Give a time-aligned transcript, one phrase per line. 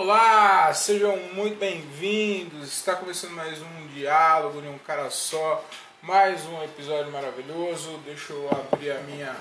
[0.00, 2.68] Olá, sejam muito bem-vindos.
[2.68, 5.64] Está começando mais um diálogo de um cara só,
[6.00, 7.98] mais um episódio maravilhoso.
[8.04, 9.36] Deixa eu abrir a minha.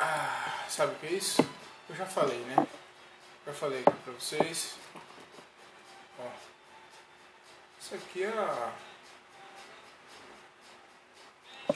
[0.00, 1.46] Ah, sabe o que é isso?
[1.86, 2.66] Eu já falei, né?
[3.46, 4.74] Já falei aqui pra vocês.
[6.18, 6.28] Ó,
[7.78, 8.72] isso aqui é a.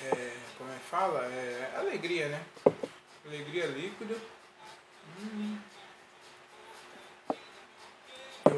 [0.03, 1.27] É, como é que fala?
[1.27, 2.43] É alegria, né?
[3.27, 4.17] Alegria líquida.
[5.21, 5.59] Hum.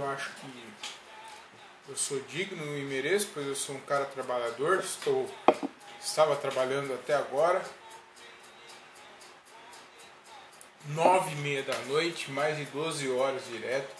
[0.00, 5.30] Eu acho que eu sou digno e mereço, pois eu sou um cara trabalhador, estou
[6.00, 7.62] estava trabalhando até agora.
[10.86, 13.94] Nove e meia da noite, mais de 12 horas direto.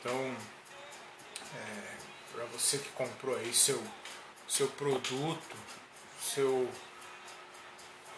[0.00, 0.34] Então,
[1.54, 1.96] é,
[2.32, 3.82] para você que comprou aí seu,
[4.48, 5.56] seu produto,
[6.18, 6.66] seu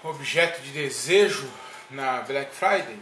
[0.04, 1.50] objeto de desejo
[1.90, 3.00] na Black Friday,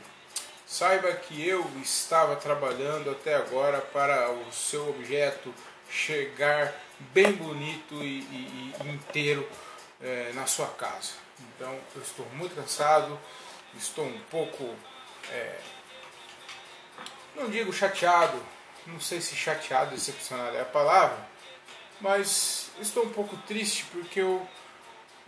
[0.67, 5.55] Saiba que eu estava trabalhando até agora para o seu objeto
[5.89, 6.75] chegar
[7.15, 9.49] bem bonito e, e, e inteiro
[10.01, 11.13] é, na sua casa.
[11.39, 13.17] Então eu estou muito cansado,
[13.77, 14.75] estou um pouco,
[15.31, 15.61] é,
[17.37, 18.43] não digo chateado,
[18.89, 21.29] não sei se chateado, decepcionado é a palavra,
[22.01, 24.45] mas estou um pouco triste porque eu,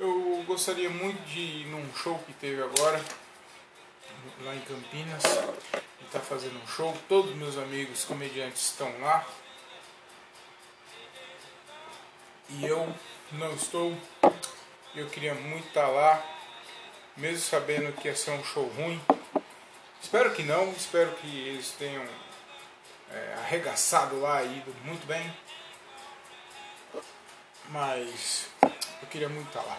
[0.01, 3.01] eu gostaria muito de ir num show que teve agora
[4.43, 5.23] lá em Campinas.
[6.05, 6.97] está fazendo um show.
[7.09, 9.27] Todos meus amigos comediantes estão lá.
[12.51, 12.95] E eu
[13.33, 13.97] não estou.
[14.95, 16.25] Eu queria muito estar tá lá,
[17.17, 19.01] mesmo sabendo que ia ser um show ruim.
[20.01, 22.07] Espero que não, espero que eles tenham
[23.11, 25.31] é, arregaçado lá e ido muito bem.
[27.69, 28.47] Mas
[29.03, 29.79] eu queria muito estar tá lá.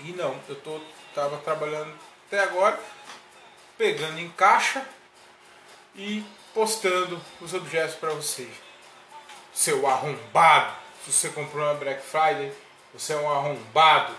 [0.00, 0.80] E não, eu tô,
[1.14, 1.92] tava trabalhando
[2.26, 2.80] até agora
[3.78, 4.84] pegando em caixa
[5.94, 8.48] e postando os objetos para você.
[9.54, 12.52] Seu arrombado, se você comprou uma Black Friday,
[12.92, 14.14] você é um arrombado.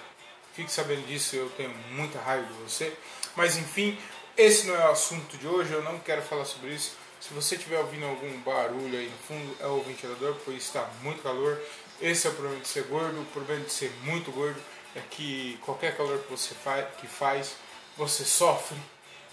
[0.54, 2.96] Fique sabendo disso, eu tenho muita raiva de você.
[3.36, 3.98] Mas enfim,
[4.38, 6.96] esse não é o assunto de hoje, eu não quero falar sobre isso.
[7.20, 11.22] Se você estiver ouvindo algum barulho aí no fundo, é o ventilador, pois está muito
[11.22, 11.62] calor.
[12.02, 13.22] Esse é o problema de ser gordo.
[13.22, 14.60] O problema de ser muito gordo
[14.96, 17.56] é que qualquer calor que você faz, que faz
[17.98, 18.78] você sofre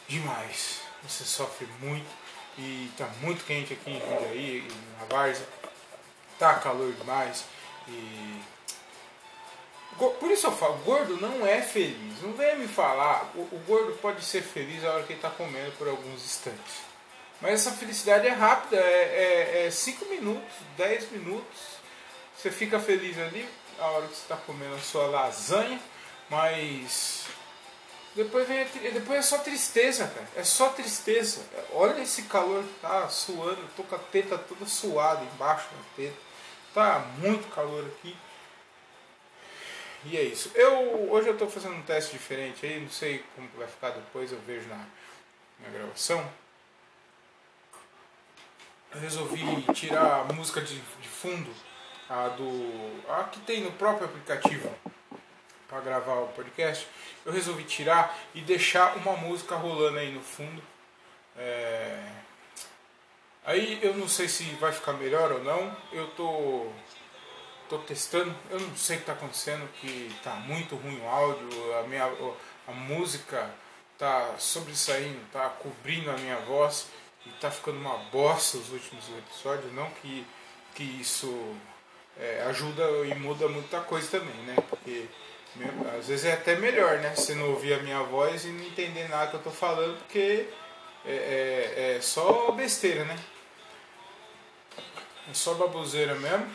[0.09, 0.81] demais.
[1.03, 2.09] Você sofre muito
[2.59, 4.69] e está muito quente aqui em Jundiaí,
[4.99, 5.47] na Várzea.
[6.39, 7.45] Tá calor demais
[7.89, 8.41] e
[9.97, 12.21] por isso eu falo, gordo não é feliz.
[12.23, 15.31] Não venha me falar, o, o gordo pode ser feliz a hora que ele está
[15.31, 16.85] comendo por alguns instantes.
[17.41, 21.77] Mas essa felicidade é rápida, é 5 é, é minutos, 10 minutos.
[22.37, 25.81] Você fica feliz ali a hora que você está comendo a sua lasanha,
[26.29, 27.25] mas
[28.17, 30.27] depois vem depois é só tristeza, cara.
[30.35, 31.43] É só tristeza.
[31.73, 33.63] Olha esse calor que tá suando.
[33.77, 36.17] Tô com a teta toda suada embaixo da teta.
[36.73, 38.17] Tá muito calor aqui.
[40.07, 40.51] E é isso.
[40.55, 44.33] Eu hoje eu tô fazendo um teste diferente aí, não sei como vai ficar depois,
[44.33, 44.87] eu vejo na,
[45.61, 46.27] na gravação.
[48.95, 51.51] Eu resolvi tirar a música de, de fundo,
[52.09, 53.03] a do.
[53.11, 54.73] a que tem no próprio aplicativo
[55.69, 56.87] para gravar o podcast,
[57.25, 60.63] eu resolvi tirar e deixar uma música rolando aí no fundo.
[61.37, 62.13] É...
[63.45, 65.77] Aí eu não sei se vai ficar melhor ou não.
[65.93, 66.67] Eu tô,
[67.69, 68.35] tô testando.
[68.51, 72.11] Eu não sei o que está acontecendo, que tá muito ruim o áudio, a, minha,
[72.67, 73.49] a música
[73.99, 76.89] tá sobressaindo, tá cobrindo a minha voz
[77.25, 79.73] e tá ficando uma bosta os últimos episódios.
[79.73, 80.27] Não que,
[80.75, 81.57] que isso
[82.19, 84.57] é, ajuda e muda muita coisa também, né?
[84.69, 85.07] Porque
[85.99, 87.15] às vezes é até melhor, né?
[87.15, 90.49] Você não ouvir a minha voz e não entender nada que eu tô falando, porque
[91.05, 93.19] é, é, é só besteira, né?
[95.31, 96.49] É só baboseira mesmo.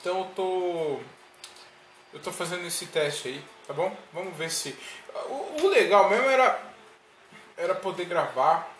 [0.00, 1.00] Então eu tô.
[2.12, 3.94] Eu tô fazendo esse teste aí, tá bom?
[4.12, 4.76] Vamos ver se.
[5.28, 6.62] O, o legal mesmo era,
[7.56, 8.74] era poder gravar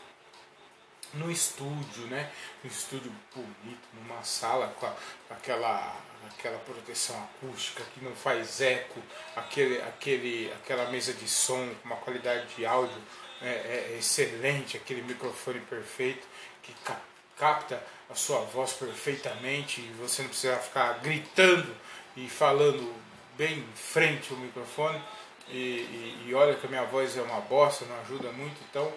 [1.14, 2.30] no estúdio, né?
[2.64, 4.94] Um estúdio bonito, numa sala com, a,
[5.28, 5.96] com aquela
[6.38, 9.00] aquela proteção acústica que não faz eco,
[9.34, 13.00] aquele, aquele, aquela mesa de som com uma qualidade de áudio
[13.40, 16.26] é, é excelente, aquele microfone perfeito
[16.62, 17.00] que ca
[17.36, 21.76] capta a sua voz perfeitamente e você não precisa ficar gritando
[22.16, 22.94] e falando
[23.36, 25.02] bem em frente ao microfone.
[25.48, 28.92] E, e, e olha que a minha voz é uma bosta, não ajuda muito, então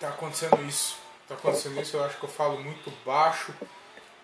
[0.00, 0.98] tá acontecendo isso.
[1.28, 3.54] Tá acontecendo isso, eu acho que eu falo muito baixo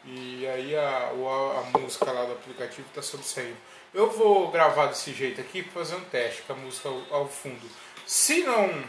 [0.05, 3.57] e aí a, a, música lá do aplicativo está sobressaindo.
[3.95, 7.29] Eu vou gravar desse jeito aqui para fazer um teste com a música ao, ao,
[7.29, 7.69] fundo.
[8.07, 8.85] Se não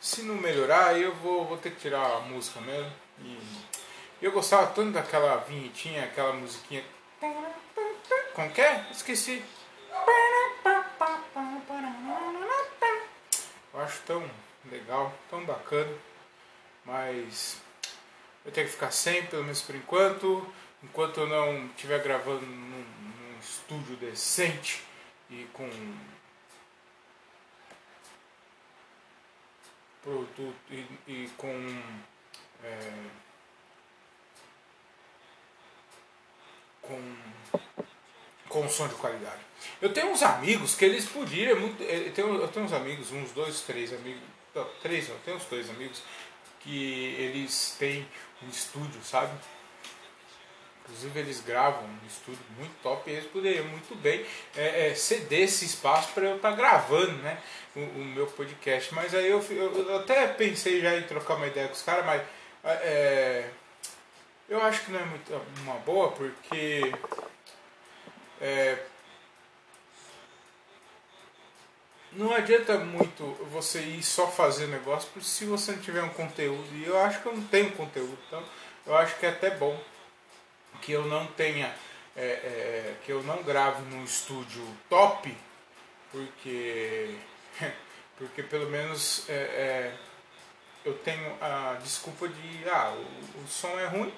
[0.00, 2.92] Se não melhorar, eu vou, vou ter que tirar a música mesmo.
[3.18, 3.38] E
[4.22, 6.84] eu gostava tanto daquela vinhetinha, aquela musiquinha.
[8.34, 8.86] Como que é?
[8.90, 9.44] Esqueci.
[13.72, 14.30] Eu acho tão
[14.70, 15.92] legal, tão bacana.
[16.84, 17.58] Mas
[18.44, 20.46] eu tenho que ficar sem, pelo menos por enquanto.
[20.82, 24.82] Enquanto eu não estiver gravando num, num estúdio decente
[25.30, 25.68] e com
[30.02, 31.82] produto e, e com
[32.62, 32.92] é,
[36.82, 37.16] com
[38.54, 39.40] com som de qualidade.
[39.82, 43.32] Eu tenho uns amigos que eles podiam muito, eu tenho, eu tenho uns amigos, uns
[43.32, 44.22] dois, três amigos,
[44.54, 46.02] não, três, eu tenho uns dois amigos
[46.64, 48.06] que eles têm
[48.42, 49.32] um estúdio, sabe?
[50.82, 54.24] Inclusive eles gravam um estúdio muito top e eles poderiam muito bem
[54.56, 57.38] é, é, ceder esse espaço para eu estar tá gravando né,
[57.76, 58.92] o, o, meu podcast.
[58.94, 62.22] Mas aí eu, eu, até pensei já em trocar uma ideia com os caras, mas
[62.64, 63.48] é,
[64.48, 65.32] eu acho que não é muito
[65.62, 66.92] uma boa porque
[68.40, 68.78] é,
[72.16, 76.68] não adianta muito você ir só fazer negócio se você não tiver um conteúdo.
[76.74, 78.42] E eu acho que eu não tenho conteúdo, então
[78.86, 79.78] eu acho que é até bom
[80.80, 81.74] que eu não tenha,
[82.16, 85.34] é, é, que eu não grave num estúdio top,
[86.12, 87.14] porque,
[88.18, 89.94] porque pelo menos é, é,
[90.84, 94.12] eu tenho a desculpa de, ah, o, o som é ruim,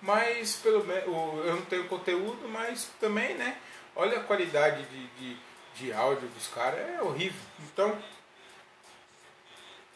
[0.00, 3.56] mas pelo menos eu não tenho conteúdo, mas também, né?
[3.94, 5.36] Olha a qualidade de, de
[5.74, 7.40] de áudio dos caras é horrível.
[7.60, 7.96] Então,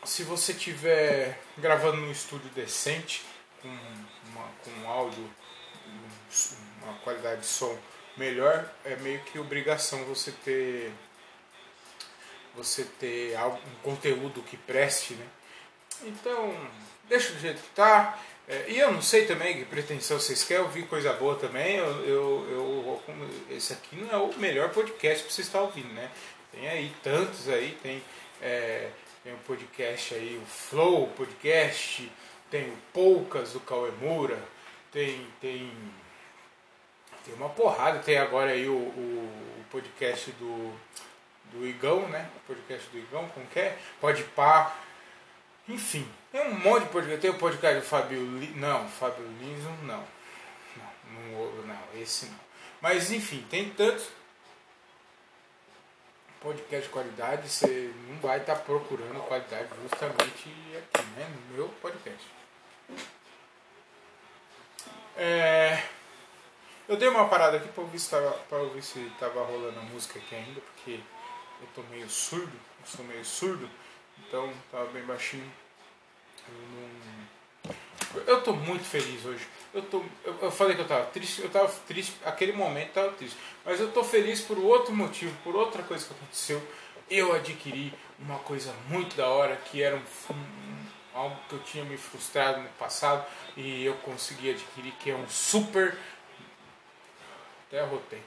[0.05, 3.25] se você tiver gravando num estúdio decente,
[3.61, 5.31] com, uma, com um áudio,
[6.83, 7.77] uma qualidade de som
[8.17, 10.93] melhor, é meio que obrigação você ter
[12.55, 15.27] você ter algo, um conteúdo que preste, né?
[16.03, 16.69] Então,
[17.05, 18.19] deixa do jeito que tá.
[18.49, 21.77] É, e eu não sei também que pretensão vocês querem ouvir coisa boa também.
[21.77, 23.03] Eu, eu, eu,
[23.51, 26.11] esse aqui não é o melhor podcast para vocês estar ouvindo, né?
[26.53, 28.03] Tem aí tantos aí, tem,
[28.41, 28.89] é,
[29.25, 32.11] tem o podcast aí, o Flow Podcast,
[32.51, 34.39] tem o Poucas do Cauemura,
[34.93, 35.73] tem, tem,
[37.25, 40.73] tem uma porrada, tem agora aí o, o, o podcast do,
[41.53, 42.31] do Igão, né?
[42.37, 43.77] O podcast do Igão, como que é?
[44.01, 44.73] Pode pá
[45.69, 46.07] enfim,
[46.37, 47.21] tem um monte de podcast.
[47.21, 48.57] Tem o podcast do Fábio Lins.
[48.57, 50.05] Não, Fábio Lins não.
[50.77, 52.39] Não, não, não, esse não.
[52.83, 54.09] Mas enfim, tem tantos
[56.41, 61.27] podcast de qualidade, você não vai estar tá procurando qualidade justamente aqui, né?
[61.49, 62.27] No meu podcast.
[65.17, 65.83] É,
[66.87, 68.15] eu dei uma parada aqui para ouvir se
[68.51, 71.01] ouvir se estava rolando a música aqui ainda, porque
[71.63, 73.69] eu tô meio surdo, eu sou meio surdo.
[74.19, 75.51] Então tava bem baixinho.
[76.49, 77.75] Eu
[78.15, 78.27] não.
[78.27, 79.47] Eu tô muito feliz hoje.
[79.75, 83.37] Eu, tô, eu, falei que eu tava triste, eu tava triste, aquele momento tava triste.
[83.65, 86.63] Mas eu tô feliz por outro motivo, por outra coisa que aconteceu.
[87.11, 90.03] Eu adquiri uma coisa muito da hora que era um,
[91.15, 93.25] algo que eu tinha me frustrado no passado
[93.57, 95.97] e eu consegui adquirir, que é um super.
[97.69, 98.23] Até arrotei.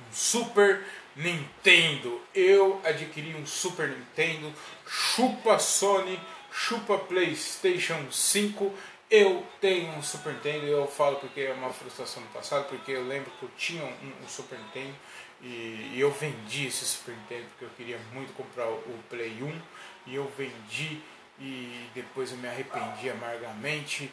[0.00, 2.20] Um super Nintendo.
[2.34, 4.52] Eu adquiri um Super Nintendo,
[4.86, 6.18] chupa Sony,
[6.52, 8.72] chupa PlayStation 5.
[9.10, 13.06] Eu tenho um Super Nintendo, eu falo porque é uma frustração do passado, porque eu
[13.06, 14.94] lembro que eu tinha um, um Super Nintendo
[15.42, 19.42] e, e, eu vendi esse Super Nintendo porque eu queria muito comprar o, o Play
[19.42, 19.62] 1
[20.06, 21.00] e eu vendi
[21.38, 24.10] e depois eu me arrependi amargamente.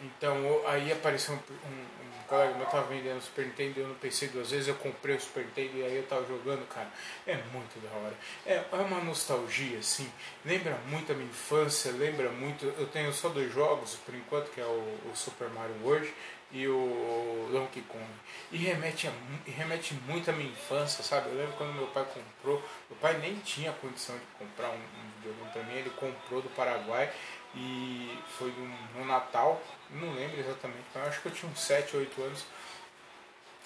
[0.00, 1.97] Então aí apareceu um, um
[2.28, 5.44] colega meu tava vendendo Super Nintendo, eu não pensei duas vezes, eu comprei o Super
[5.44, 6.88] Nintendo e aí eu tava jogando, cara.
[7.26, 8.14] É muito da hora.
[8.46, 10.10] É, é uma nostalgia, assim.
[10.44, 12.66] Lembra muito a minha infância, lembra muito.
[12.78, 16.12] Eu tenho só dois jogos por enquanto, que é o, o Super Mario World
[16.50, 18.04] e o Donkey Kong.
[18.50, 19.12] E remete, a,
[19.46, 21.28] e remete muito à minha infância, sabe?
[21.28, 25.10] Eu lembro quando meu pai comprou, meu pai nem tinha condição de comprar um, um
[25.16, 27.12] videogame pra mim, ele comprou do Paraguai
[27.58, 29.60] e foi no, no Natal,
[29.90, 32.44] não lembro exatamente, mas acho que eu tinha uns 7, 8 anos.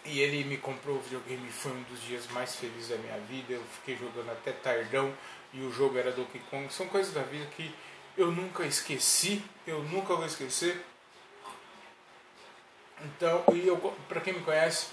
[0.05, 3.53] E ele me comprou o videogame foi um dos dias mais felizes da minha vida.
[3.53, 5.15] Eu fiquei jogando até tardão
[5.53, 6.73] e o jogo era Donkey Kong.
[6.73, 7.73] São coisas da vida que
[8.17, 10.85] eu nunca esqueci, eu nunca vou esquecer.
[13.05, 13.77] Então, e eu,
[14.09, 14.89] pra quem me conhece,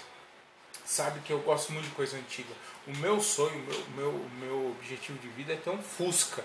[0.84, 2.52] sabe que eu gosto muito de coisa antiga.
[2.90, 3.62] O meu sonho, o
[3.94, 6.44] meu, meu, meu objetivo de vida é ter um Fusca.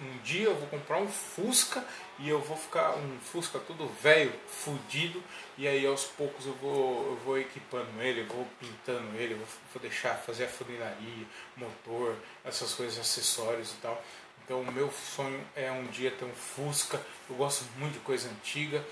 [0.00, 1.84] Um dia eu vou comprar um Fusca
[2.18, 5.22] e eu vou ficar um Fusca todo velho, fudido,
[5.58, 9.38] e aí aos poucos eu vou, eu vou equipando ele, eu vou pintando ele, eu
[9.38, 14.02] vou, vou deixar fazer a funilaria, motor, essas coisas, acessórios e tal.
[14.42, 16.98] Então o meu sonho é um dia ter um Fusca.
[17.28, 18.82] Eu gosto muito de coisa antiga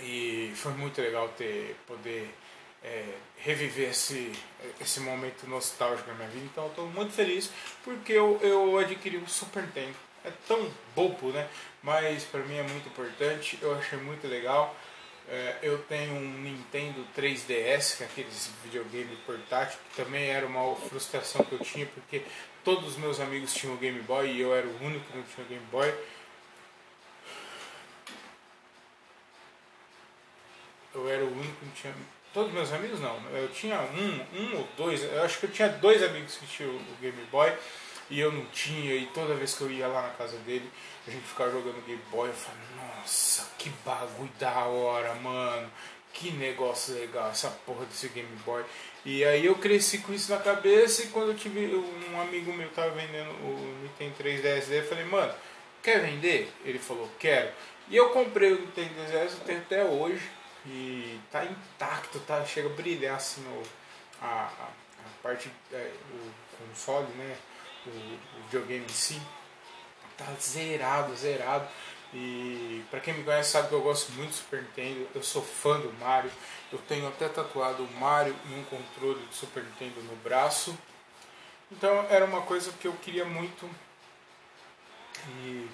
[0.00, 2.34] e foi muito legal ter poder
[2.84, 4.30] é, reviver esse,
[4.80, 6.44] esse momento nostálgico na minha vida.
[6.44, 7.50] Então eu estou muito feliz
[7.82, 9.96] porque eu, eu adquiri um Super Nintendo.
[10.24, 11.48] É tão bobo, né?
[11.82, 13.58] Mas para mim é muito importante.
[13.60, 14.74] Eu achei muito legal.
[15.26, 20.76] É, eu tenho um Nintendo 3DS, que é aqueles videogame portátil, que também era uma
[20.76, 22.22] frustração que eu tinha, porque
[22.62, 25.46] todos os meus amigos tinham Game Boy e eu era o único que não tinha
[25.46, 25.94] Game Boy.
[30.94, 31.94] Eu era o único que não tinha.
[32.34, 33.16] Todos meus amigos não.
[33.32, 35.04] Eu tinha um, um ou dois.
[35.04, 37.52] Eu acho que eu tinha dois amigos que tinham o Game Boy
[38.10, 38.92] e eu não tinha.
[38.96, 40.68] E toda vez que eu ia lá na casa dele,
[41.06, 42.28] a gente ficava jogando Game Boy.
[42.28, 45.70] Eu falei, nossa, que bagulho da hora, mano.
[46.12, 48.64] Que negócio legal, essa porra desse Game Boy.
[49.04, 51.60] E aí eu cresci com isso na cabeça e quando eu tive
[52.12, 55.34] um amigo meu tava vendendo o Nintendo 3DS eu falei, mano,
[55.82, 56.52] quer vender?
[56.64, 57.50] Ele falou, quero.
[57.88, 60.22] E eu comprei o Nintendo 3DS, eu tenho até hoje.
[60.66, 62.44] E tá intacto, tá?
[62.44, 63.62] Chega a brilhar assim o,
[64.22, 64.68] a, a,
[65.22, 67.36] parte, é, o console, né?
[67.86, 69.20] O, o videogame em si.
[70.16, 71.68] Tá zerado, zerado.
[72.14, 75.42] E para quem me conhece sabe que eu gosto muito do Super Nintendo, eu sou
[75.42, 76.30] fã do Mario.
[76.72, 80.78] Eu tenho até tatuado o Mario e um controle do Super Nintendo no braço.
[81.70, 83.68] Então era uma coisa que eu queria muito.
[85.28, 85.68] E,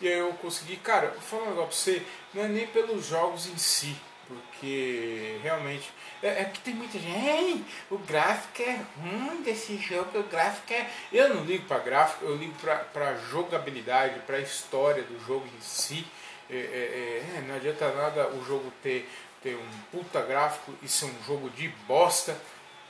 [0.00, 3.06] e aí eu consegui, cara, vou falar um negócio pra você, não é nem pelos
[3.06, 3.96] jogos em si,
[4.28, 5.90] porque realmente.
[6.22, 7.18] É, é que tem muita gente.
[7.18, 10.88] Ei, o gráfico é ruim desse jogo, o gráfico é.
[11.12, 12.54] Eu não ligo para gráfico, eu ligo
[12.92, 16.06] para jogabilidade, para a história do jogo em si.
[16.50, 19.08] É, é, é, não adianta nada o jogo ter,
[19.42, 22.36] ter um puta gráfico e ser um jogo de bosta,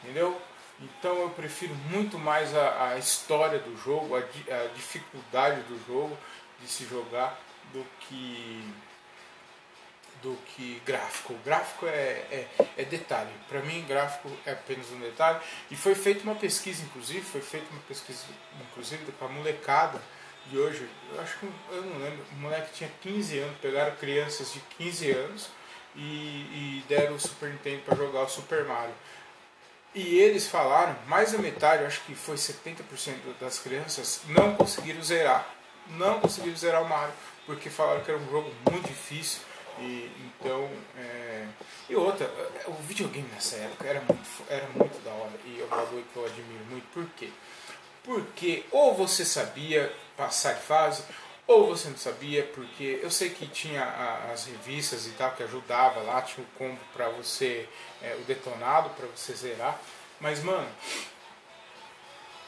[0.02, 0.40] entendeu?
[0.80, 6.18] Então eu prefiro muito mais a, a história do jogo, a, a dificuldade do jogo
[6.60, 7.38] de se jogar
[7.72, 8.64] do que
[10.22, 11.34] do que gráfico.
[11.34, 12.46] O gráfico é, é,
[12.78, 13.30] é detalhe.
[13.48, 15.40] Para mim, gráfico é apenas um detalhe.
[15.70, 18.24] E foi feita uma pesquisa, inclusive, foi feita uma pesquisa,
[18.60, 20.00] inclusive, com a molecada
[20.46, 20.88] de hoje.
[21.12, 25.10] Eu acho que, eu não lembro, o moleque tinha 15 anos, pegaram crianças de 15
[25.10, 25.48] anos
[25.96, 28.94] e, e deram o Super Nintendo para jogar o Super Mario.
[29.94, 32.78] E eles falaram, mais da metade, acho que foi 70%
[33.38, 35.46] das crianças, não conseguiram zerar.
[35.88, 37.12] Não conseguiram zerar o Mario,
[37.44, 39.40] porque falaram que era um jogo muito difícil
[39.78, 41.46] e, então, é...
[41.88, 42.30] e outra,
[42.66, 46.16] o videogame nessa época era muito, era muito da hora e é um bagulho que
[46.16, 46.86] eu admiro muito.
[46.92, 47.30] Por quê?
[48.02, 51.04] Porque ou você sabia passar de fase,
[51.46, 53.82] ou você não sabia, porque eu sei que tinha
[54.32, 57.68] as revistas e tal que ajudava lá, tinha o combo para você,
[58.00, 59.80] é, o detonado para você zerar,
[60.20, 60.68] mas mano,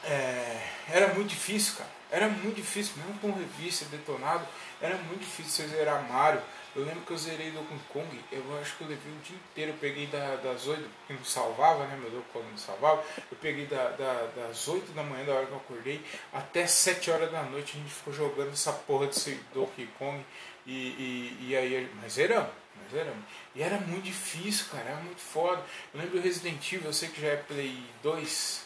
[0.05, 1.95] é, era muito difícil, cara.
[2.11, 4.47] Era muito difícil, mesmo com revista detonado,
[4.79, 6.41] era muito difícil você zerar Mario.
[6.75, 9.71] Eu lembro que eu zerei Donkey Kong, eu acho que eu levei o dia inteiro,
[9.71, 13.01] eu peguei da, das 8, que não salvava, né, meu Deus, quando não salvava,
[13.31, 17.11] eu peguei da, da, das 8 da manhã, da hora que eu acordei, até 7
[17.11, 20.21] horas da noite a gente ficou jogando essa porra desse Donkey Kong,
[20.65, 23.23] e, e, e aí, mas zeramos, mas zeramos.
[23.55, 25.63] E era muito difícil, cara, era muito foda.
[25.93, 28.65] Eu lembro do Resident Evil, eu sei que já é Play 2,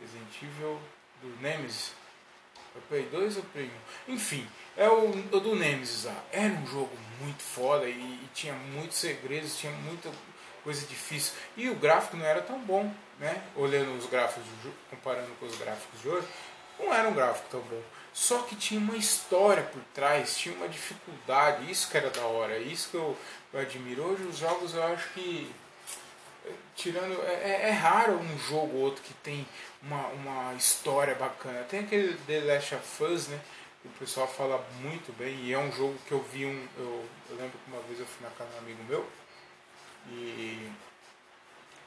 [0.00, 0.80] Resident Evil
[1.20, 1.92] do Nemesis,
[2.76, 3.70] é Play 2 ou Play
[4.08, 4.12] 1?
[4.12, 6.24] Enfim, é o, o do Nemesis lá.
[6.32, 10.10] Era um jogo muito foda e, e, tinha muitos segredos, tinha muita
[10.64, 11.34] coisa difícil.
[11.56, 13.42] E o gráfico não era tão bom, né?
[13.56, 14.44] Olhando os gráficos,
[14.88, 16.26] comparando com os gráficos de hoje,
[16.78, 17.82] não era um gráfico tão bom.
[18.12, 22.58] Só que tinha uma história por trás, tinha uma dificuldade, isso que era da hora,
[22.58, 23.16] isso que eu,
[23.52, 24.02] eu admiro.
[24.02, 25.52] Hoje os jogos eu acho que
[26.74, 29.46] tirando é, é, é, raro um jogo ou outro que tem
[29.82, 31.64] uma, uma história bacana.
[31.64, 33.40] Tem aquele The Last of Us, né?
[33.84, 36.68] O pessoal fala muito bem e é um jogo que eu vi um.
[36.76, 39.06] Eu, eu lembro que uma vez eu fui na casa de um amigo meu
[40.08, 40.70] e,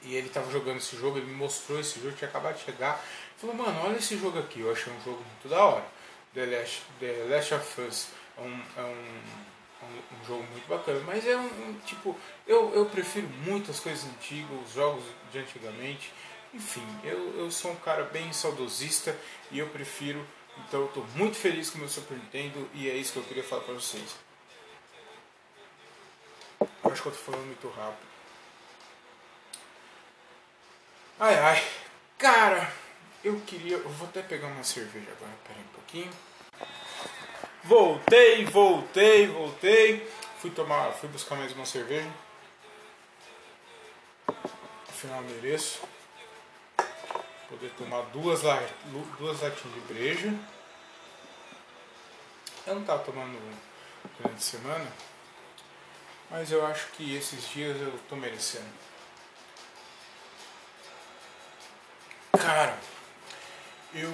[0.02, 3.02] e ele estava jogando esse jogo, ele me mostrou esse jogo, tinha acabado de chegar.
[3.36, 5.86] Falou, mano, olha esse jogo aqui, eu achei um jogo muito da hora.
[6.34, 11.00] The Last, The Last of Us é um, é um, um, um jogo muito bacana,
[11.06, 15.38] mas é um, um, tipo, eu, eu prefiro muito as coisas antigas, os jogos de
[15.38, 16.12] antigamente.
[16.52, 19.16] Enfim, eu, eu sou um cara bem saudosista
[19.50, 20.24] e eu prefiro
[20.58, 23.24] então eu estou muito feliz com o meu Super Nintendo e é isso que eu
[23.24, 24.16] queria falar para vocês.
[26.60, 28.06] Eu acho que eu estou falando muito rápido.
[31.18, 31.64] Ai ai,
[32.18, 32.72] cara,
[33.22, 33.76] eu queria.
[33.76, 36.10] Eu vou até pegar uma cerveja agora, pera um pouquinho.
[37.64, 40.10] Voltei, voltei, voltei.
[40.40, 42.10] Fui tomar, fui buscar mais uma cerveja.
[44.88, 45.80] Afinal mereço
[47.54, 48.42] poder tomar duas,
[49.18, 50.34] duas latinhas de breja.
[52.66, 53.38] Eu não estava tomando
[54.18, 54.92] durante a semana,
[56.30, 58.66] mas eu acho que esses dias eu tô merecendo.
[62.32, 62.76] Cara,
[63.94, 64.10] eu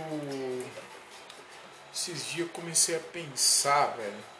[1.92, 4.39] esses dias comecei a pensar, velho.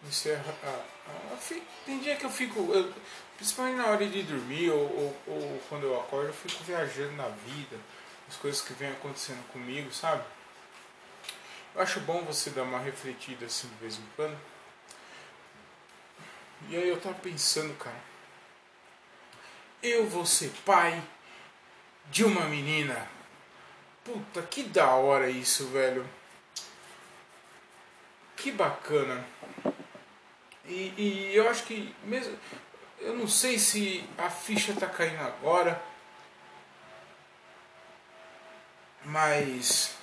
[0.00, 1.38] Comecei a, a, a,
[1.84, 2.92] tem dia que eu fico, eu,
[3.36, 7.28] principalmente na hora de dormir ou, ou, ou, quando eu acordo, eu fico viajando na
[7.28, 7.76] vida,
[8.28, 10.24] as coisas que vêm acontecendo comigo, sabe?
[11.74, 14.38] Eu acho bom você dar uma refletida assim de vez em quando.
[16.68, 18.00] E aí eu tava pensando, cara,
[19.82, 21.02] eu vou ser pai
[22.10, 23.08] de uma menina.
[24.04, 26.08] Puta, que da hora isso, velho.
[28.36, 29.26] Que bacana.
[30.70, 32.36] E, e eu acho que mesmo.
[33.00, 35.82] Eu não sei se a ficha tá caindo agora.
[39.04, 39.96] Mas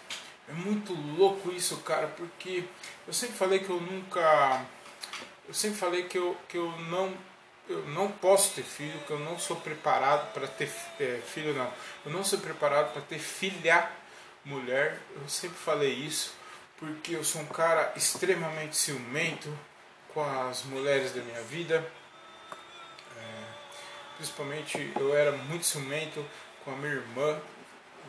[0.49, 2.65] é muito louco isso, cara, porque
[3.05, 4.65] eu sempre falei que eu nunca.
[5.47, 7.15] Eu sempre falei que eu, que eu não
[7.69, 11.71] eu não posso ter filho, que eu não sou preparado para ter é, filho, não.
[12.05, 13.89] Eu não sou preparado para ter filha
[14.45, 14.99] mulher.
[15.15, 16.33] Eu sempre falei isso
[16.77, 19.51] porque eu sou um cara extremamente ciumento
[20.17, 21.85] com as mulheres da minha vida.
[23.15, 23.43] É,
[24.15, 26.25] principalmente eu era muito ciumento
[26.65, 27.39] com a minha irmã.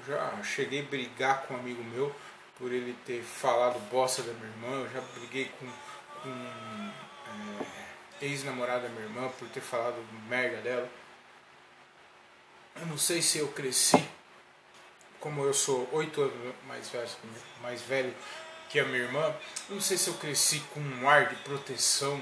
[0.06, 2.10] Já cheguei a brigar com um amigo meu
[2.56, 4.86] por ele ter falado bosta da minha irmã.
[4.86, 5.66] Eu já briguei com,
[6.22, 6.92] com
[8.22, 10.88] é, ex-namorada da minha irmã por ter falado merda dela.
[12.76, 14.02] Eu não sei se eu cresci,
[15.20, 17.10] como eu sou oito anos mais velho,
[17.60, 18.14] mais velho
[18.68, 19.34] que a minha irmã,
[19.68, 22.20] eu não sei se eu cresci com um ar de proteção,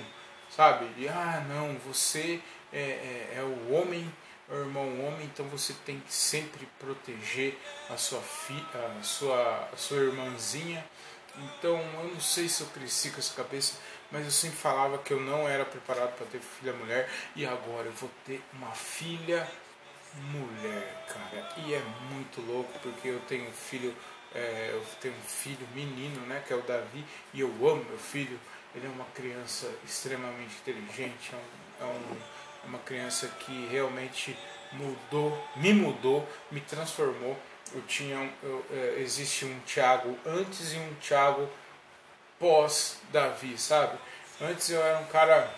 [0.50, 0.86] sabe?
[0.96, 2.40] E, ah, não, você
[2.72, 4.10] é, é, é o homem,
[4.48, 7.58] é o irmão homem, então você tem que sempre proteger
[7.90, 10.84] a sua, fi, a sua, a sua irmãzinha.
[11.36, 13.74] Então, eu não sei se eu cresci com essa cabeça,
[14.10, 17.86] mas eu sempre falava que eu não era preparado para ter filha mulher e agora
[17.86, 19.46] eu vou ter uma filha
[20.30, 21.48] mulher, cara.
[21.58, 23.94] E é muito louco porque eu tenho um filho,
[24.36, 27.98] é, eu tenho um filho menino, né, que é o Davi, e eu amo meu
[27.98, 28.38] filho.
[28.74, 32.16] Ele é uma criança extremamente inteligente, é, um, é um,
[32.68, 34.36] uma criança que realmente
[34.72, 37.38] mudou, me mudou, me transformou.
[37.74, 41.48] Eu tinha, eu, é, existe um Tiago antes e um Tiago
[42.38, 43.98] pós-Davi, sabe?
[44.40, 45.50] Antes eu era um cara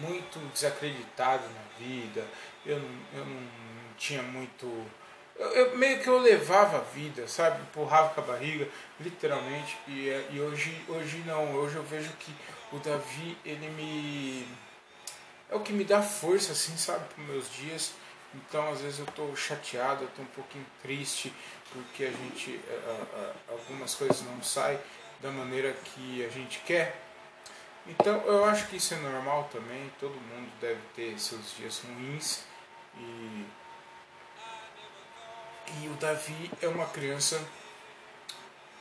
[0.00, 2.26] muito desacreditado na vida,
[2.64, 3.48] eu não, eu não
[3.96, 4.86] tinha muito.
[5.40, 7.62] Eu, eu, meio que eu levava a vida, sabe?
[7.62, 8.68] Empurrava com a barriga,
[9.00, 9.74] literalmente.
[9.88, 12.30] E, e hoje, hoje não, hoje eu vejo que
[12.70, 14.46] o Davi, ele me.
[15.48, 17.94] É o que me dá força, assim, sabe, para meus dias.
[18.34, 21.32] Então, às vezes eu estou chateado, eu estou um pouquinho triste,
[21.72, 22.60] porque a gente.
[22.68, 23.16] A,
[23.48, 24.78] a, algumas coisas não saem
[25.22, 27.00] da maneira que a gente quer.
[27.86, 32.44] Então eu acho que isso é normal também, todo mundo deve ter seus dias ruins
[32.98, 33.46] e,
[35.82, 37.40] e o Davi é uma criança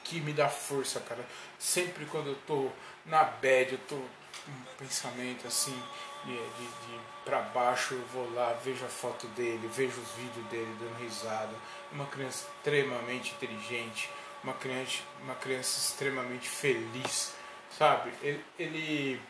[0.04, 1.23] que me dá força, cara.
[1.58, 2.69] Sempre quando eu tô
[3.06, 5.78] na bad, eu tô com um pensamento assim
[6.25, 10.45] de, de, de para baixo, eu vou lá, vejo a foto dele, vejo os vídeos
[10.47, 11.54] dele dando risada.
[11.91, 14.10] Uma criança extremamente inteligente,
[14.43, 17.34] uma criança, uma criança extremamente feliz,
[17.78, 18.12] sabe?
[18.23, 19.21] Ele, ele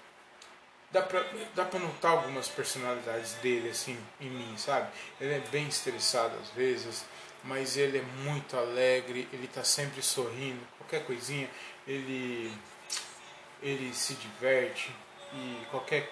[0.92, 1.24] dá pra,
[1.56, 4.90] dá pra notar algumas personalidades dele assim em mim, sabe?
[5.20, 7.06] Ele é bem estressado às vezes,
[7.44, 11.50] mas ele é muito alegre, ele tá sempre sorrindo, qualquer coisinha,
[11.88, 12.52] ele
[13.62, 14.90] ele se diverte
[15.34, 16.10] e qualquer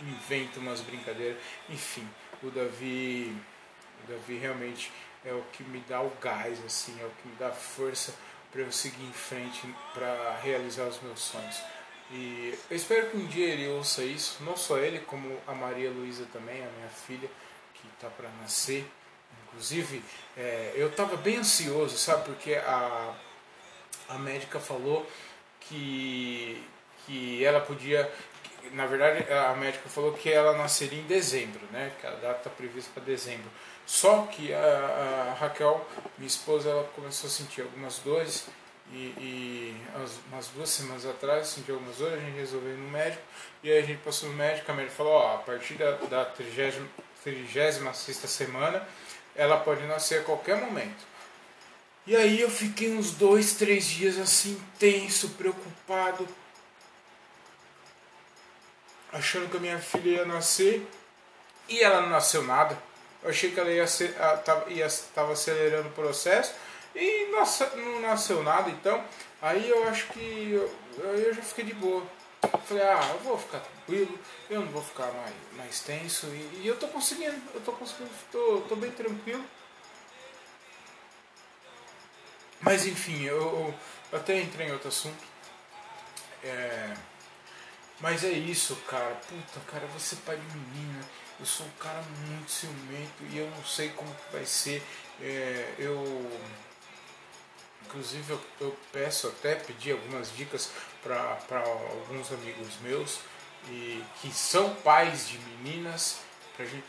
[0.00, 2.08] inventa umas brincadeiras, enfim,
[2.42, 3.36] o Davi
[4.04, 4.90] o Davi realmente
[5.24, 8.14] é o que me dá o gás, assim, é o que me dá força
[8.50, 9.62] para eu seguir em frente,
[9.94, 11.62] para realizar os meus sonhos.
[12.10, 15.90] E eu espero que um dia ele ouça isso, não só ele, como a Maria
[15.90, 17.30] Luísa também, a minha filha,
[17.74, 18.84] que está para nascer.
[19.50, 20.02] Inclusive,
[20.36, 23.14] é, eu estava bem ansioso, sabe, porque a,
[24.08, 25.06] a médica falou
[25.60, 26.62] que,
[27.04, 28.10] que ela podia.
[28.72, 31.92] Na verdade, a médica falou que ela nasceria em dezembro, né?
[32.00, 33.50] Que a data está prevista para dezembro.
[33.86, 35.84] Só que a, a, Raquel,
[36.16, 38.46] minha esposa, ela começou a sentir algumas dores
[38.92, 39.76] e, e
[40.30, 43.22] umas duas semanas atrás sentiu algumas dores, a gente resolveu ir no médico
[43.62, 46.24] e aí a gente passou no médico, a médica falou, ó, a partir da, da
[46.24, 47.80] 36
[48.16, 48.86] semana
[49.40, 51.08] ela pode nascer a qualquer momento.
[52.06, 56.28] E aí eu fiquei uns dois, três dias assim, tenso, preocupado,
[59.10, 60.86] achando que a minha filha ia nascer
[61.66, 62.76] e ela não nasceu nada.
[63.22, 64.14] Eu achei que ela ia, ser,
[64.86, 66.54] estava acelerando o processo
[66.94, 69.02] E nossa, não nasceu nada, então.
[69.40, 70.70] Aí eu acho que eu,
[71.02, 72.02] eu já fiquei de boa.
[72.66, 76.26] Falei, ah, eu vou ficar tranquilo, eu não vou ficar mais, mais tenso.
[76.28, 79.44] E, e eu tô conseguindo, eu tô conseguindo, tô, tô bem tranquilo.
[82.60, 83.74] Mas enfim, eu,
[84.12, 85.24] eu até entrei em outro assunto.
[86.44, 86.94] É,
[88.00, 89.14] mas é isso, cara.
[89.14, 91.00] Puta, cara, você pai de menina.
[91.38, 94.82] Eu sou um cara muito ciumento e eu não sei como vai ser.
[95.20, 96.30] É, eu.
[97.86, 100.70] Inclusive, eu, eu, peço até pedir algumas dicas
[101.02, 103.18] para alguns amigos meus
[103.68, 106.18] e que são pais de meninas
[106.56, 106.84] pra gente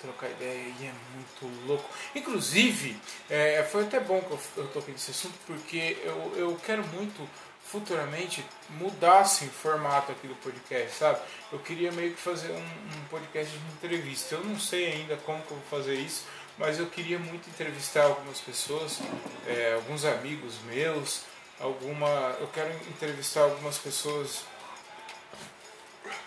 [0.00, 1.88] trocar ideia e é muito louco.
[2.14, 2.96] Inclusive,
[3.28, 7.28] é, foi até bom que eu, eu toquei nesse assunto porque eu, eu quero muito
[7.64, 11.18] futuramente mudasse o formato aqui do podcast, sabe?
[11.52, 14.36] Eu queria meio que fazer um, um, podcast de entrevista.
[14.36, 16.24] Eu não sei ainda como que eu vou fazer isso,
[16.56, 19.00] mas eu queria muito entrevistar algumas pessoas,
[19.46, 21.22] é, alguns amigos meus,
[21.58, 22.36] alguma.
[22.40, 24.44] Eu quero entrevistar algumas pessoas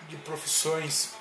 [0.08, 1.14] de profissões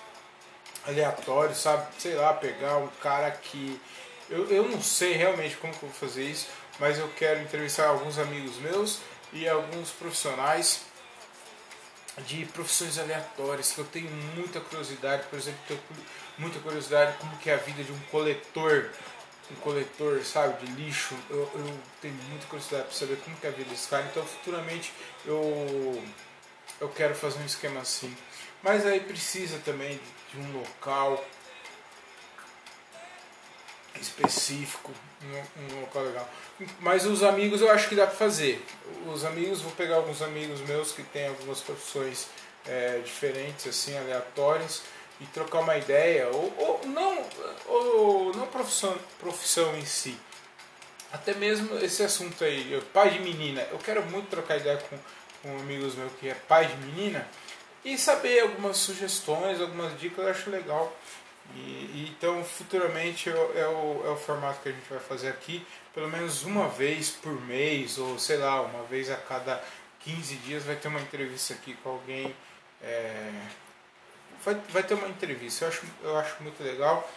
[0.87, 1.87] aleatórias, sabe?
[1.99, 3.81] Sei lá, pegar um cara que.
[4.29, 7.89] Eu, eu não sei realmente como que eu vou fazer isso, mas eu quero entrevistar
[7.89, 8.99] alguns amigos meus
[9.33, 10.83] e alguns profissionais
[12.27, 15.81] de profissões aleatórias que eu tenho muita curiosidade, por exemplo, tenho
[16.37, 18.91] muita curiosidade como que é a vida de um coletor,
[19.51, 21.15] um coletor, sabe, de lixo.
[21.31, 24.07] Eu, eu tenho muita curiosidade para saber como que é a vida desse cara.
[24.11, 24.93] Então, futuramente
[25.25, 26.03] eu
[26.81, 28.15] eu quero fazer um esquema assim.
[28.63, 31.25] Mas aí precisa também de, de um local
[34.01, 34.93] específico,
[35.23, 36.29] um, um, local legal.
[36.81, 38.65] Mas os amigos eu acho que dá para fazer.
[39.07, 42.29] Os amigos, vou pegar alguns amigos meus que têm algumas profissões
[42.67, 44.83] é, diferentes, assim, aleatórias,
[45.21, 47.27] e trocar uma ideia, ou, ou não,
[47.67, 50.17] ou não profissão, profissão em si.
[51.13, 54.99] Até mesmo esse assunto aí, pai de menina, eu quero muito trocar ideia com,
[55.43, 57.27] com amigos meus que é pai de menina
[57.95, 60.95] e saber algumas sugestões, algumas dicas, eu acho legal.
[61.55, 65.67] E, e, então, futuramente é o, é, o, formato que a gente vai fazer aqui,
[65.95, 69.63] pelo menos uma vez por mês, ou sei lá, uma vez a cada
[70.01, 72.35] 15 dias vai ter uma entrevista aqui com alguém.
[72.83, 73.33] É,
[74.45, 77.11] vai, vai ter uma entrevista, eu acho, eu acho muito legal.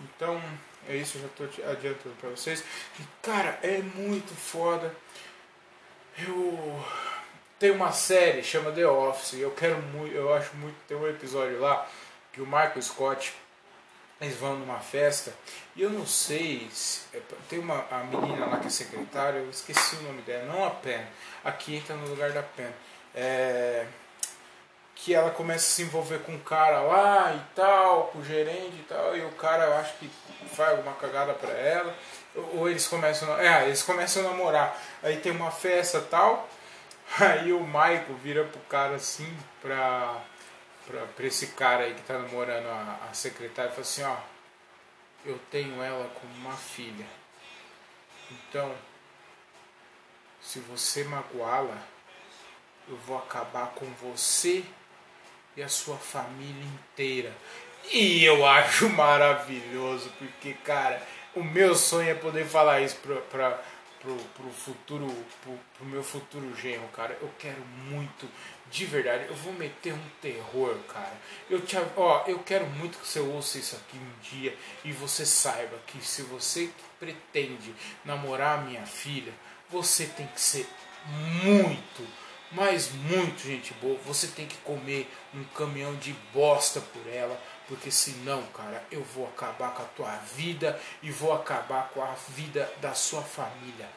[0.00, 0.42] Então,
[0.88, 2.64] é isso, eu já estou adiantando para vocês.
[2.98, 4.94] E, cara, é muito foda.
[6.18, 6.84] Eu
[7.58, 11.60] tenho uma série chama The Office, eu quero muito, eu acho muito, tem um episódio
[11.60, 11.86] lá
[12.32, 13.34] que o Michael Scott
[14.20, 15.32] eles vão numa festa
[15.74, 19.50] e eu não sei se, é, tem uma a menina lá que é secretária eu
[19.50, 21.04] esqueci o nome dela não a Pen
[21.44, 22.70] aqui entra no lugar da Pen
[23.14, 23.84] é,
[24.94, 28.76] que ela começa a se envolver com um cara lá e tal com o gerente
[28.78, 30.10] e tal e o cara eu acho que
[30.54, 31.94] faz alguma cagada para ela
[32.54, 36.48] ou eles começam a, é, eles começam a namorar aí tem uma festa tal
[37.18, 40.22] aí o Michael vira pro cara assim pra
[40.86, 44.16] para esse cara aí que está namorando a, a secretária, fala assim, ó,
[45.24, 47.04] eu tenho ela como uma filha.
[48.30, 48.72] Então,
[50.40, 51.76] se você magoá-la,
[52.88, 54.64] eu vou acabar com você
[55.56, 57.32] e a sua família inteira.
[57.92, 61.02] E eu acho maravilhoso, porque, cara,
[61.34, 62.96] o meu sonho é poder falar isso
[63.30, 63.60] para
[64.06, 65.06] pro, pro futuro,
[65.42, 67.18] pro, pro meu futuro genro, cara.
[67.20, 68.28] Eu quero muito,
[68.70, 71.18] de verdade, eu vou meter um terror, cara.
[71.50, 75.26] Eu te, ó, eu quero muito que você ouça isso aqui um dia e você
[75.26, 79.34] saiba que se você pretende namorar minha filha,
[79.68, 80.68] você tem que ser
[81.42, 82.06] muito,
[82.52, 83.98] mas muito gente boa.
[84.06, 87.36] Você tem que comer um caminhão de bosta por ela
[87.68, 92.14] porque senão, cara, eu vou acabar com a tua vida e vou acabar com a
[92.28, 93.88] vida da sua família.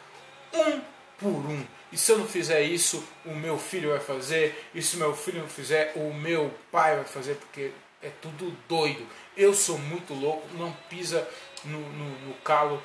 [0.54, 0.82] Um
[1.20, 1.66] por um.
[1.92, 4.70] E se eu não fizer isso, o meu filho vai fazer.
[4.74, 9.06] E se meu filho não fizer, o meu pai vai fazer, porque é tudo doido.
[9.36, 11.28] Eu sou muito louco, não pisa
[11.66, 12.82] no, no, no calo,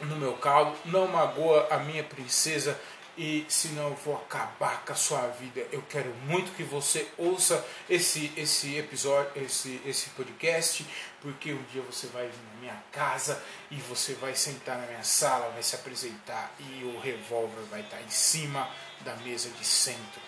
[0.00, 2.78] no meu calo, não magoa a minha princesa
[3.18, 5.66] e senão eu vou acabar com a sua vida.
[5.72, 10.86] Eu quero muito que você ouça esse, esse episódio, esse, esse podcast,
[11.20, 15.02] porque um dia você vai vir na minha casa e você vai sentar na minha
[15.02, 20.22] sala, vai se apresentar e o revólver vai estar em cima da mesa de centro.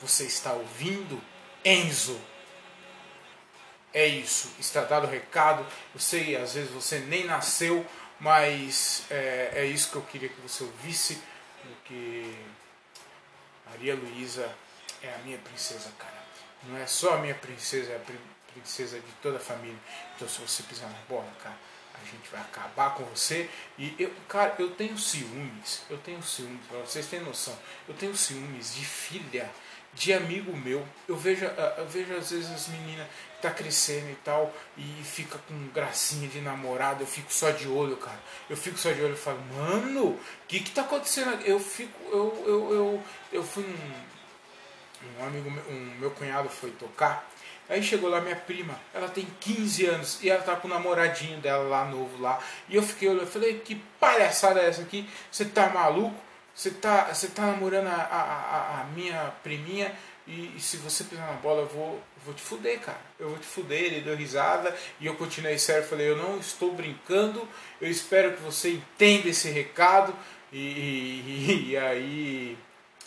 [0.00, 1.22] Você está ouvindo?
[1.64, 2.20] Enzo.
[3.94, 5.64] É isso, está dado o recado.
[5.94, 7.86] Eu sei, às vezes você nem nasceu,
[8.18, 11.22] mas é, é isso que eu queria que você ouvisse
[11.86, 12.24] porque
[13.70, 14.52] Maria Luísa
[15.02, 16.16] é a minha princesa, cara.
[16.64, 19.78] Não é só a minha princesa, é a princesa de toda a família.
[20.14, 21.56] Então se você pisar na bola, cara,
[21.94, 23.48] a gente vai acabar com você.
[23.78, 27.56] E eu, cara, eu tenho ciúmes, eu tenho ciúmes, pra vocês terem noção,
[27.88, 29.48] eu tenho ciúmes de filha
[29.94, 30.86] de amigo meu.
[31.06, 33.06] Eu vejo, eu vejo às vezes as meninas
[33.40, 37.96] tá crescendo e tal, e fica com gracinha de namorado, eu fico só de olho,
[37.96, 38.18] cara.
[38.48, 41.40] Eu fico só de olho e falo, mano, o que que tá acontecendo?
[41.44, 47.28] Eu fico, eu, eu, eu, eu fui um, um amigo, um meu cunhado foi tocar.
[47.68, 51.40] Aí chegou lá minha prima, ela tem 15 anos e ela tá com o namoradinho
[51.40, 52.38] dela lá novo lá.
[52.68, 55.08] E eu fiquei olhando, eu falei, que palhaçada é essa aqui?
[55.30, 56.14] Você tá maluco?
[56.54, 59.92] Você tá, você tá namorando a, a, a minha priminha
[60.26, 63.00] e, e, se você pisar na bola eu vou, vou te fuder, cara.
[63.18, 63.84] Eu vou te fuder.
[63.84, 65.86] Ele deu risada e eu continuei sério.
[65.86, 67.46] Falei, eu não estou brincando.
[67.80, 70.14] Eu espero que você entenda esse recado.
[70.52, 72.58] E, e, e aí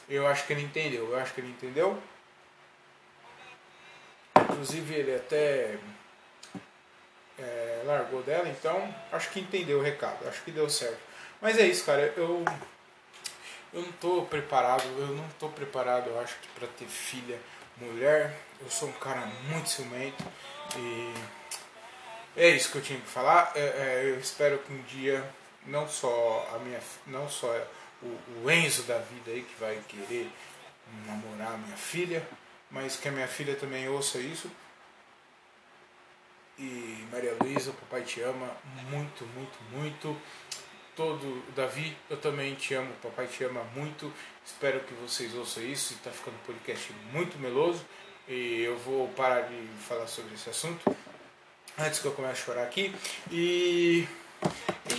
[0.08, 1.12] eu acho que ele entendeu.
[1.12, 2.02] Eu acho que ele entendeu.
[4.36, 5.78] Inclusive ele até
[7.38, 11.00] é, largou dela, então acho que entendeu o recado, acho que deu certo.
[11.42, 12.14] Mas é isso, cara.
[12.18, 12.44] Eu,
[13.74, 17.40] eu não estou preparado, eu não estou preparado, eu acho que para ter filha
[17.78, 18.36] mulher.
[18.62, 20.24] Eu sou um cara muito ciumento
[20.76, 21.14] e
[22.36, 23.52] é isso que eu tinha que falar.
[23.56, 25.24] É, é, eu espero que um dia
[25.66, 27.48] não só a minha, não só
[28.02, 30.30] o, o Enzo da vida aí que vai querer
[31.06, 32.28] namorar a minha filha,
[32.70, 34.50] mas que a minha filha também ouça isso.
[36.58, 38.52] E Maria Luísa, papai te ama
[38.90, 40.22] muito, muito, muito.
[41.00, 44.12] Todo Davi, eu também te amo, papai te ama muito.
[44.46, 45.94] Espero que vocês ouçam isso.
[45.94, 47.86] Está ficando um podcast muito meloso.
[48.28, 49.56] E eu vou parar de
[49.88, 50.94] falar sobre esse assunto
[51.78, 52.94] antes que eu comece a chorar aqui.
[53.32, 54.06] E,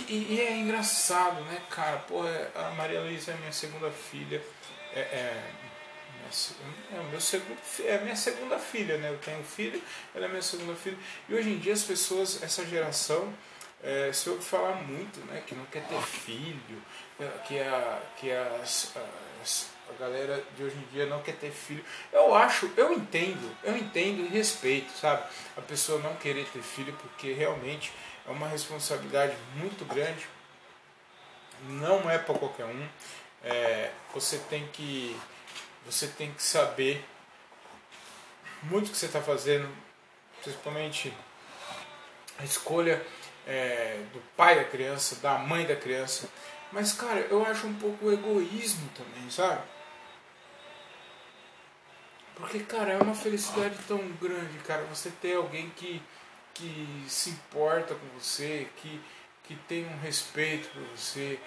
[0.09, 1.97] e, e é engraçado, né, cara?
[1.97, 4.41] Porra, a Maria Luísa é minha segunda filha.
[4.95, 5.51] É, é,
[6.95, 9.09] é, o meu segundo, é minha segunda filha, né?
[9.09, 9.79] Eu tenho um filho,
[10.15, 10.97] ela é minha segunda filha.
[11.29, 13.31] E hoje em dia as pessoas, essa geração,
[13.83, 15.43] é, se ouve falar muito, né?
[15.45, 16.81] Que não quer ter filho,
[17.19, 18.93] é, que, a, que as,
[19.41, 21.83] as, a galera de hoje em dia não quer ter filho.
[22.11, 25.23] Eu acho, eu entendo, eu entendo e respeito, sabe?
[25.57, 27.91] A pessoa não querer ter filho porque realmente
[28.27, 30.27] é uma responsabilidade muito grande.
[31.67, 32.87] Não é para qualquer um.
[33.43, 35.19] É, você tem que
[35.85, 37.03] você tem que saber
[38.63, 39.67] muito o que você está fazendo,
[40.43, 41.11] principalmente
[42.37, 43.03] a escolha
[43.47, 46.29] é, do pai da criança, da mãe da criança.
[46.71, 49.61] Mas, cara, eu acho um pouco egoísmo também, sabe?
[52.35, 56.01] Porque, cara, é uma felicidade tão grande, cara, você ter alguém que,
[56.53, 59.01] que se importa com você, que,
[59.43, 61.39] que tem um respeito por você,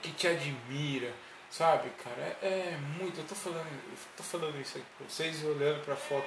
[0.00, 1.12] que te admira
[1.52, 3.20] Sabe, cara, é, é, muito.
[3.20, 6.26] Eu tô falando, eu tô falando isso aqui pra vocês e olhando pra foto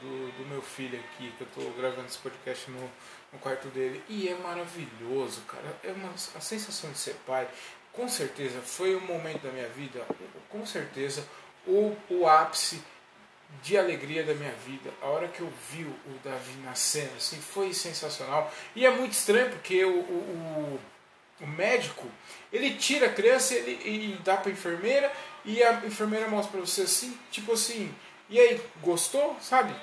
[0.00, 2.88] do, do meu filho aqui, que eu tô gravando esse podcast no,
[3.32, 4.02] no quarto dele.
[4.08, 5.76] E é maravilhoso, cara.
[5.84, 7.48] É uma a sensação de ser pai.
[7.92, 10.04] Com certeza foi um momento da minha vida,
[10.48, 11.26] com certeza,
[11.66, 12.82] o, o ápice
[13.62, 14.90] de alegria da minha vida.
[15.02, 18.52] A hora que eu vi o Davi nascendo, assim, foi sensacional.
[18.76, 20.80] E é muito estranho porque o, o, o
[21.40, 22.06] o médico,
[22.52, 25.10] ele tira a criança ele, e dá para enfermeira
[25.44, 27.94] e a enfermeira mostra para você assim, tipo assim,
[28.28, 29.36] e aí, gostou?
[29.40, 29.74] Sabe?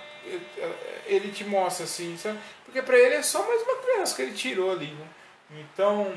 [1.05, 2.39] Ele te mostra assim, sabe?
[2.65, 5.07] Porque para ele é só mais uma criança que ele tirou ali, né?
[5.51, 6.13] Então,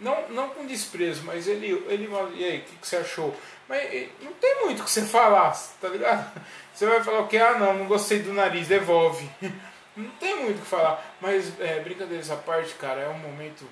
[0.00, 3.34] não, não com desprezo, mas ele, ele e aí, o que, que você achou?
[3.68, 6.40] Mas não tem muito o que você falar, tá ligado?
[6.74, 7.36] Você vai falar o que?
[7.36, 9.28] Ah, não, não gostei do nariz, devolve.
[9.94, 13.68] Não tem muito o que falar, mas é, brincadeiras à parte, cara, é um momento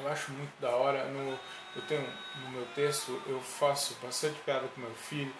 [0.00, 1.04] eu acho muito da hora.
[1.06, 1.38] No,
[1.76, 2.06] eu tenho
[2.42, 5.32] no meu texto, eu faço bastante piada com meu filho,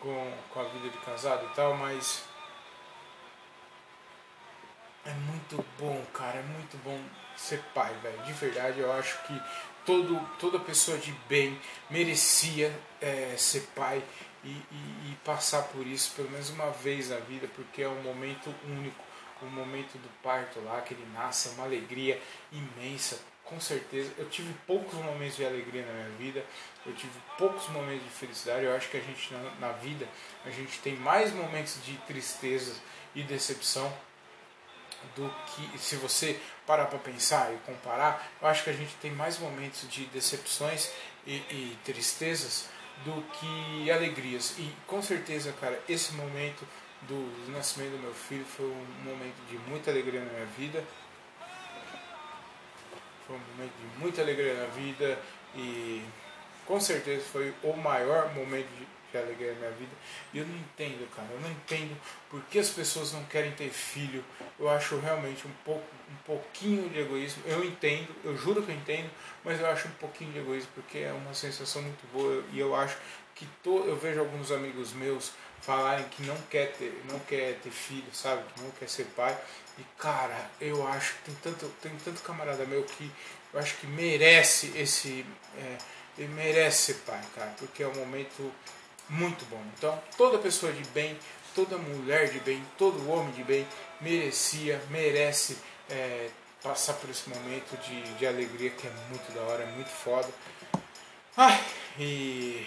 [0.00, 2.24] com, com a vida de casado e tal, mas
[5.04, 6.98] é muito bom, cara, é muito bom
[7.36, 8.22] ser pai, velho.
[8.22, 9.40] De verdade, eu acho que
[9.84, 11.58] todo, toda pessoa de bem
[11.90, 14.02] merecia é, ser pai
[14.44, 18.02] e, e, e, passar por isso pelo menos uma vez na vida, porque é um
[18.02, 19.12] momento único.
[19.40, 24.12] O momento do parto lá, que ele nasce, é uma alegria imensa com certeza.
[24.16, 26.44] Eu tive poucos momentos de alegria na minha vida,
[26.86, 28.64] eu tive poucos momentos de felicidade.
[28.64, 30.08] Eu acho que a gente, na, na vida,
[30.44, 32.74] a gente tem mais momentos de tristeza
[33.14, 33.92] e decepção
[35.14, 39.10] do que, se você parar para pensar e comparar, eu acho que a gente tem
[39.10, 40.90] mais momentos de decepções
[41.26, 42.68] e, e tristezas
[43.04, 44.54] do que alegrias.
[44.58, 46.66] E com certeza, cara, esse momento
[47.02, 50.84] do, do nascimento do meu filho foi um momento de muita alegria na minha vida
[53.26, 55.18] foi um momento de muita alegria na vida
[55.54, 56.02] e
[56.66, 59.90] com certeza foi o maior momento de, de alegria na minha vida.
[60.32, 61.28] E eu não entendo, cara.
[61.30, 61.96] Eu não entendo
[62.30, 64.24] por que as pessoas não querem ter filho.
[64.58, 67.42] Eu acho realmente um, pouco, um pouquinho de egoísmo.
[67.46, 69.10] Eu entendo, eu juro que eu entendo,
[69.44, 72.42] mas eu acho um pouquinho de egoísmo porque é uma sensação muito boa.
[72.52, 72.96] E eu acho
[73.34, 77.70] que to, eu vejo alguns amigos meus falarem que não quer ter, não quer ter
[77.70, 78.42] filho, sabe?
[78.52, 79.36] Que não quer ser pai.
[79.78, 83.10] E cara, eu acho que tem tanto, tem tanto camarada meu que
[83.52, 85.24] eu acho que merece esse.
[85.56, 85.78] É,
[86.18, 88.52] ele merece ser pai, cara, porque é um momento
[89.12, 89.62] muito bom.
[89.76, 91.18] Então, toda pessoa de bem,
[91.54, 93.66] toda mulher de bem, todo homem de bem
[94.00, 95.58] merecia, merece
[95.90, 96.30] é,
[96.62, 100.28] passar por esse momento de, de alegria que é muito da hora, é muito foda.
[101.36, 101.62] Ai,
[101.98, 102.66] e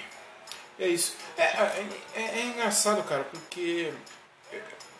[0.80, 1.16] é isso.
[1.38, 3.94] É, é, é, é engraçado, cara, porque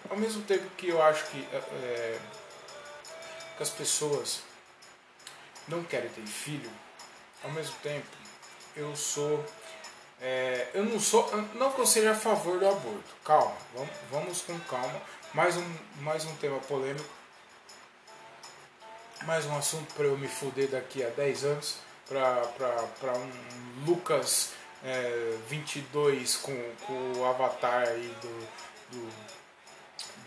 [0.10, 2.20] ao mesmo tempo que eu acho que, é, é,
[3.58, 4.42] que as pessoas
[5.68, 6.72] não querem ter filho,
[7.44, 8.08] ao mesmo tempo
[8.76, 9.46] eu sou.
[10.22, 11.30] É, eu não sou.
[11.56, 13.16] Não que eu seja a favor do aborto.
[13.24, 15.02] Calma, vamos, vamos com calma.
[15.34, 17.10] Mais um, mais um tema polêmico.
[19.24, 21.78] Mais um assunto para eu me fuder daqui a 10 anos.
[22.08, 24.52] Para um Lucas
[24.84, 28.48] é, 22 com, com o avatar aí do,
[28.92, 29.10] do,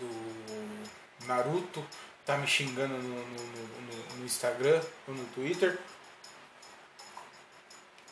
[0.00, 1.84] do Naruto
[2.28, 5.78] tá me xingando no, no, no, no Instagram ou no Twitter.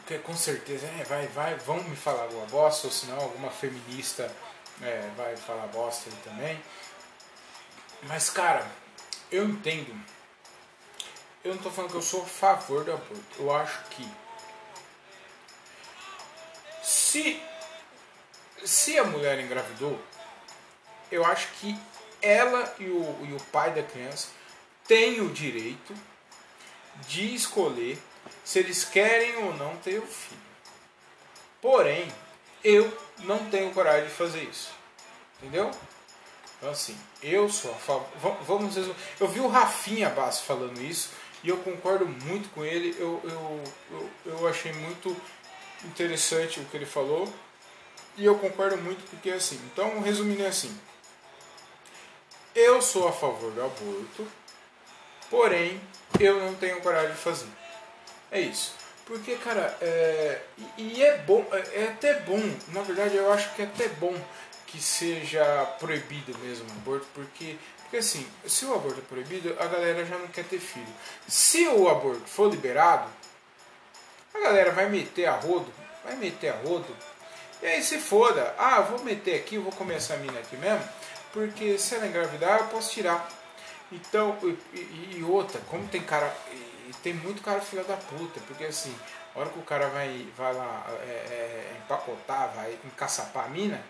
[0.07, 4.33] Porque com certeza é, vai, vai, vão me falar alguma bosta, ou senão alguma feminista
[4.81, 6.63] é, vai falar bosta aí também.
[8.05, 8.65] Mas cara,
[9.33, 10.01] eu entendo.
[11.43, 13.37] Eu não tô falando que eu sou a favor do aborto.
[13.37, 14.09] Eu acho que
[16.85, 17.43] se,
[18.65, 20.01] se a mulher engravidou,
[21.11, 21.77] eu acho que
[22.23, 24.29] ela e o, e o pai da criança
[24.87, 25.93] têm o direito
[27.09, 28.01] de escolher
[28.45, 30.41] se eles querem ou não ter o filho.
[31.61, 32.11] Porém,
[32.63, 34.71] eu não tenho coragem de fazer isso.
[35.39, 35.71] Entendeu?
[36.59, 38.07] Então assim, eu sou a favor.
[38.43, 38.97] Vamos resumir.
[39.21, 41.11] Eu vi o Rafinha Basso falando isso
[41.43, 42.95] e eu concordo muito com ele.
[42.99, 45.15] Eu, eu, eu, eu achei muito
[45.85, 47.33] interessante o que ele falou.
[48.17, 49.61] E eu concordo muito porque assim.
[49.73, 50.77] Então, resumindo é assim.
[52.55, 54.27] Eu sou a favor do aborto,
[55.29, 55.79] porém
[56.19, 57.49] eu não tenho coragem de fazer.
[58.31, 58.75] É isso.
[59.07, 60.41] Porque, cara, é,
[60.77, 64.15] e, é bom, é, é até bom, na verdade eu acho que é até bom
[64.67, 65.45] que seja
[65.79, 70.19] proibido mesmo o aborto, porque, porque assim, se o aborto é proibido, a galera já
[70.19, 70.93] não quer ter filho.
[71.29, 73.09] Se o aborto for liberado,
[74.35, 75.73] a galera vai meter a rodo,
[76.05, 76.95] vai meter a rodo,
[77.63, 80.87] e aí se foda, ah, vou meter aqui, vou comer essa mina aqui mesmo,
[81.33, 83.29] porque se ela engravidar eu posso tirar.
[83.93, 84.37] Então,
[84.75, 86.35] e, e outra, como tem cara,
[86.89, 88.95] e tem muito cara filha da puta, porque assim,
[89.35, 93.83] a hora que o cara vai, vai lá é, é, empacotar, vai encaçapar a mina,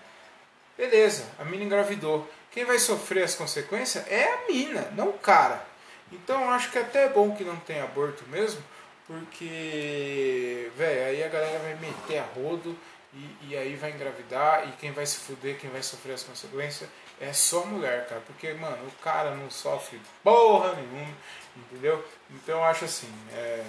[0.77, 2.29] beleza, a mina engravidou.
[2.51, 5.65] Quem vai sofrer as consequências é a mina, não o cara.
[6.11, 8.63] Então acho que até é bom que não tenha aborto mesmo,
[9.07, 12.77] porque, velho, aí a galera vai meter a rodo
[13.15, 16.91] e, e, aí vai engravidar e quem vai se fuder, quem vai sofrer as consequências
[17.21, 18.21] é só a mulher, cara.
[18.27, 21.15] Porque, mano, o cara não sofre porra nenhuma,
[21.57, 22.05] entendeu?
[22.31, 23.65] Então eu acho assim, é,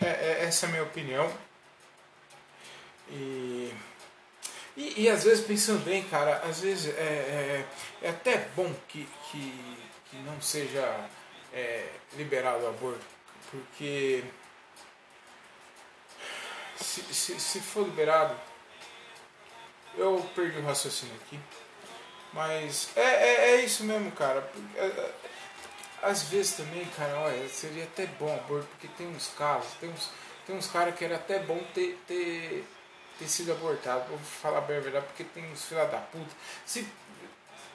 [0.00, 1.32] é, é essa é a minha opinião.
[3.10, 3.74] E,
[4.76, 7.66] e, e, às vezes pensando bem, cara, às vezes é, é,
[8.02, 9.76] é até bom que, que,
[10.10, 11.08] que não seja
[11.52, 13.04] é, liberado o aborto,
[13.50, 14.24] porque
[16.76, 18.34] se, se, se for liberado,
[19.96, 21.38] eu perdi o raciocínio aqui.
[22.32, 24.50] Mas é, é, é isso mesmo, cara.
[26.02, 30.10] Às vezes também, cara, olha, seria até bom aborto, porque tem uns casos, tem uns,
[30.44, 32.64] tem uns caras que era até bom ter, ter,
[33.20, 34.08] ter sido abortado.
[34.08, 36.34] Vou falar bem a verdade, porque tem uns filha da puta.
[36.66, 36.88] Se,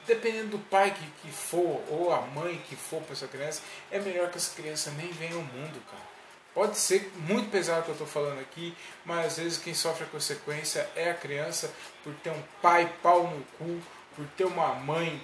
[0.06, 3.98] dependendo do pai que, que for, ou a mãe que for para essa criança, é
[3.98, 6.18] melhor que essa criança nem venha ao mundo, cara.
[6.52, 10.04] Pode ser muito pesado o que eu estou falando aqui, mas às vezes quem sofre
[10.04, 11.72] a consequência é a criança
[12.04, 13.80] por ter um pai pau no cu,
[14.14, 15.22] por ter uma mãe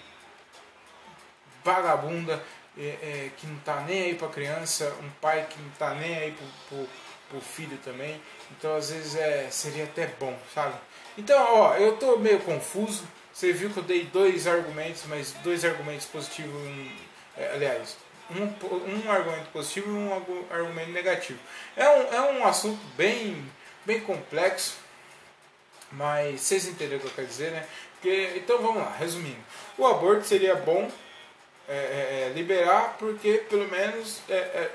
[1.64, 2.42] vagabunda
[2.76, 5.94] é, é, que não está nem aí para a criança, um pai que não está
[5.94, 6.34] nem aí
[6.68, 8.20] para o filho também.
[8.52, 10.74] Então às vezes é, seria até bom, sabe?
[11.16, 13.04] Então, ó, eu estou meio confuso.
[13.32, 16.52] Você viu que eu dei dois argumentos, mas dois argumentos positivos,
[17.36, 17.96] é, aliás,
[18.30, 21.38] um, um argumento positivo e um argumento negativo.
[21.76, 23.44] É um, é um assunto bem,
[23.84, 24.76] bem complexo,
[25.92, 27.66] mas vocês entenderam o que eu quero dizer, né?
[27.92, 29.38] Porque, então vamos lá, resumindo.
[29.78, 30.90] O aborto seria bom
[31.68, 34.70] é, é, é liberar porque pelo menos é, é,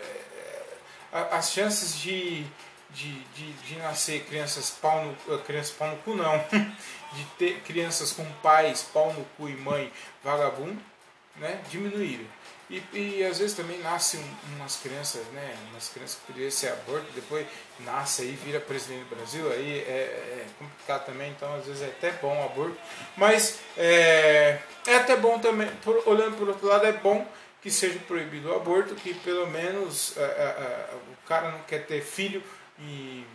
[1.11, 2.45] as chances de,
[2.91, 6.37] de, de, de nascer crianças pau no, eh, crianças pau no cu não,
[7.13, 9.91] de ter crianças com pais pau no cu e mãe
[10.23, 10.79] vagabundo,
[11.37, 12.25] né, diminuíram.
[12.69, 16.67] E, e às vezes também nasce um, umas crianças, né, umas crianças que poderiam ser
[16.69, 17.47] aborto, depois
[17.79, 21.87] nasce aí, vira presidente do Brasil, aí é, é, complicado também, então às vezes é
[21.87, 22.77] até bom o aborto,
[23.17, 27.25] mas é, é até bom também, por, olhando por outro lado, é bom
[27.59, 31.87] que seja proibido o aborto, que pelo menos é, é, é o cara não quer
[31.87, 32.43] ter filho
[32.77, 33.25] e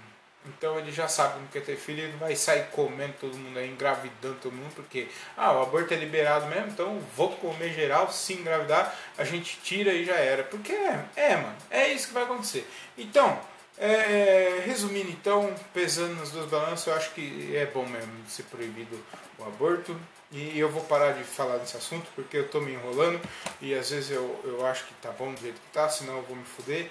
[0.46, 3.58] então ele já sabe que não quer ter filho, ele vai sair comendo todo mundo
[3.58, 8.12] aí, engravidando todo mundo, porque ah, o aborto é liberado mesmo, então vou comer geral,
[8.12, 10.42] se engravidar, a gente tira e já era.
[10.42, 12.68] Porque é, é mano, é isso que vai acontecer.
[12.98, 13.40] Então,
[13.78, 18.44] é, é resumindo então, pesando nas duas balanças, eu acho que é bom mesmo ser
[18.44, 19.02] proibido
[19.38, 19.98] o aborto.
[20.30, 23.20] E eu vou parar de falar desse assunto porque eu tô me enrolando
[23.60, 26.22] e às vezes eu, eu acho que tá bom do jeito que tá, senão eu
[26.22, 26.90] vou me fuder.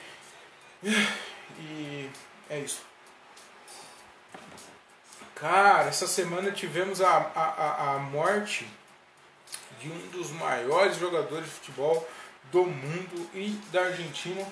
[1.59, 2.09] E
[2.49, 2.92] é isso.
[5.43, 8.65] Cara, essa semana tivemos a, a, a morte
[9.81, 12.09] de um dos maiores jogadores de futebol
[12.49, 14.47] do mundo e da Argentina.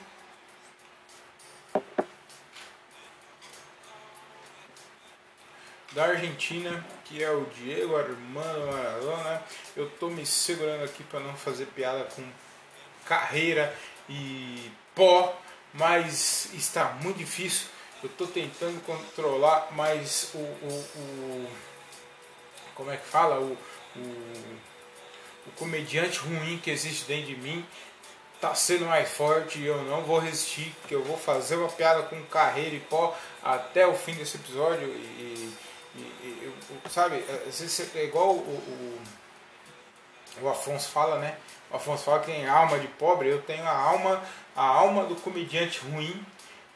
[5.93, 9.41] Da Argentina, que é o Diego Armando Maradona.
[9.77, 12.29] Eu tô me segurando aqui para não fazer piada com
[13.05, 13.73] carreira
[14.09, 15.41] e pó,
[15.73, 17.69] mas está muito difícil
[18.03, 21.51] eu estou tentando controlar, mas o, o, o,
[22.73, 23.39] como é que fala?
[23.39, 23.57] O,
[23.95, 23.99] o,
[25.47, 27.65] o comediante ruim que existe dentro de mim
[28.35, 32.01] está sendo mais forte e eu não vou resistir, que eu vou fazer uma piada
[32.03, 35.53] com carreira e pó até o fim desse episódio e,
[35.95, 39.01] e, e sabe, é, é igual o, o,
[40.41, 41.37] o Afonso fala, né?
[41.69, 44.23] O Afonso fala que tem alma de pobre, eu tenho a alma,
[44.55, 46.25] a alma do comediante ruim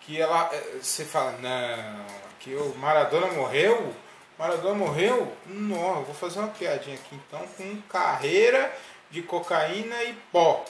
[0.06, 2.06] que ela eh, você fala, não,
[2.40, 3.94] que o Maradona morreu,
[4.38, 8.76] Maradona morreu, não, eu vou fazer uma piadinha aqui então com carreira
[9.10, 10.64] de cocaína e pó,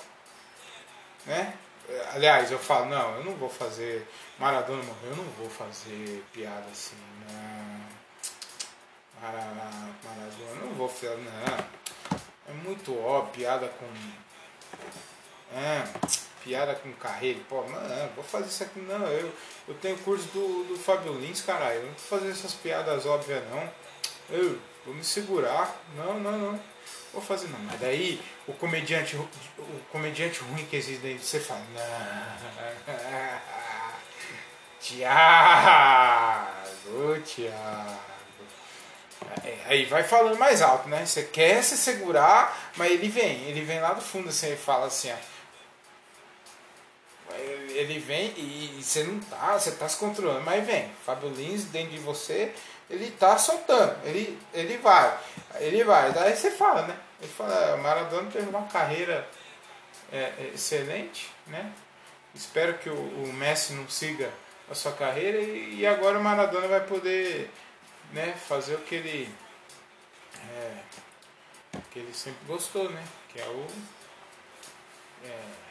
[1.26, 1.54] né?
[2.14, 4.08] Aliás, eu falo, não, eu não vou fazer
[4.38, 6.98] Maradona morreu, eu não vou fazer piada assim,
[7.30, 7.86] não.
[9.22, 9.96] Maradona,
[10.62, 11.76] não vou fazer, não.
[12.48, 13.86] É muito óbvio, piada com.
[15.58, 15.84] É,
[16.46, 17.40] piada com carreira.
[17.50, 18.80] Pô, não, vou fazer isso aqui.
[18.80, 19.34] Não, eu,
[19.68, 21.80] eu tenho curso do, do Fábio Lins, caralho.
[21.80, 23.70] Eu não vou fazer essas piadas óbvias, não.
[24.30, 25.76] Eu vou me segurar.
[25.98, 26.60] Não, não, não.
[27.12, 27.60] Vou fazer não.
[27.60, 29.28] Mas daí o comediante, o
[29.92, 31.82] comediante ruim que existe daí, você fala, não.
[34.80, 35.18] Tiago,
[37.26, 38.06] Tiago.
[39.44, 41.04] É, aí vai falando mais alto, né?
[41.04, 44.86] Você quer se segurar, mas ele vem, ele vem lá do fundo assim e fala
[44.86, 45.35] assim, ó
[47.34, 50.90] ele vem e, você não tá, você tá se controlando, mas vem.
[51.06, 52.54] Fábio Lins dentro de você,
[52.90, 55.18] ele tá soltando, ele, ele vai,
[55.60, 56.12] ele vai.
[56.14, 56.98] Daí você fala, né?
[57.22, 59.28] Ele fala, Maradona teve uma carreira
[60.12, 61.72] é, é, excelente, né?
[62.34, 64.32] Espero que o, o, Messi não siga
[64.70, 67.50] a sua carreira e, e, agora o Maradona vai poder
[68.12, 69.34] né, fazer o que ele
[70.54, 70.78] é,
[71.92, 73.04] que ele sempre gostou, né?
[73.30, 73.68] Que é o
[75.24, 75.65] é,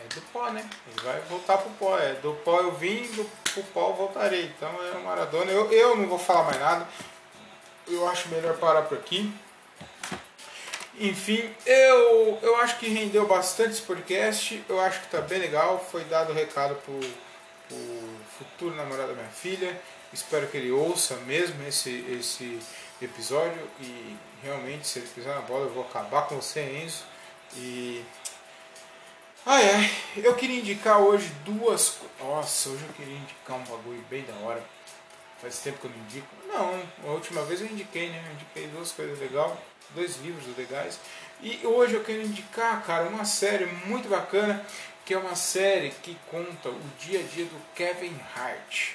[0.00, 0.68] é do pó, né?
[0.88, 1.98] Ele vai voltar pro pó.
[1.98, 4.46] É do pó eu vim, do pro pó eu voltarei.
[4.56, 5.50] Então é o Maradona.
[5.50, 6.88] Eu, eu não vou falar mais nada.
[7.86, 9.32] Eu acho melhor parar por aqui.
[10.98, 14.64] Enfim, eu, eu acho que rendeu bastante esse podcast.
[14.68, 15.84] Eu acho que tá bem legal.
[15.90, 17.00] Foi dado o recado pro,
[17.68, 17.76] pro
[18.38, 19.80] futuro namorado da minha filha.
[20.12, 22.60] Espero que ele ouça mesmo esse, esse
[23.02, 23.60] episódio.
[23.80, 27.02] E realmente, se ele pisar na bola, eu vou acabar com você, Enzo.
[27.56, 28.04] E
[29.46, 29.90] ah, é.
[30.16, 31.98] Eu queria indicar hoje duas.
[32.18, 34.64] Nossa, hoje eu queria indicar um bagulho bem da hora.
[35.40, 36.26] Faz tempo que eu não indico.
[36.48, 38.24] Não, a última vez eu indiquei, né?
[38.26, 39.52] Eu indiquei duas coisas legais,
[39.90, 40.98] dois livros legais.
[41.42, 44.64] E hoje eu quero indicar, cara, uma série muito bacana,
[45.04, 48.92] que é uma série que conta o dia a dia do Kevin Hart.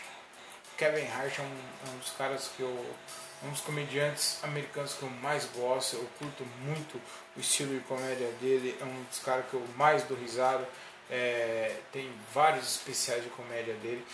[0.76, 2.96] Kevin Hart é um, é um dos caras que eu
[3.44, 7.02] um dos comediantes americanos que eu mais gosto, eu curto muito
[7.36, 10.68] o estilo de comédia dele, é um dos caras que eu mais dou risada.
[11.12, 14.06] É, tem vários especiais de comédia dele.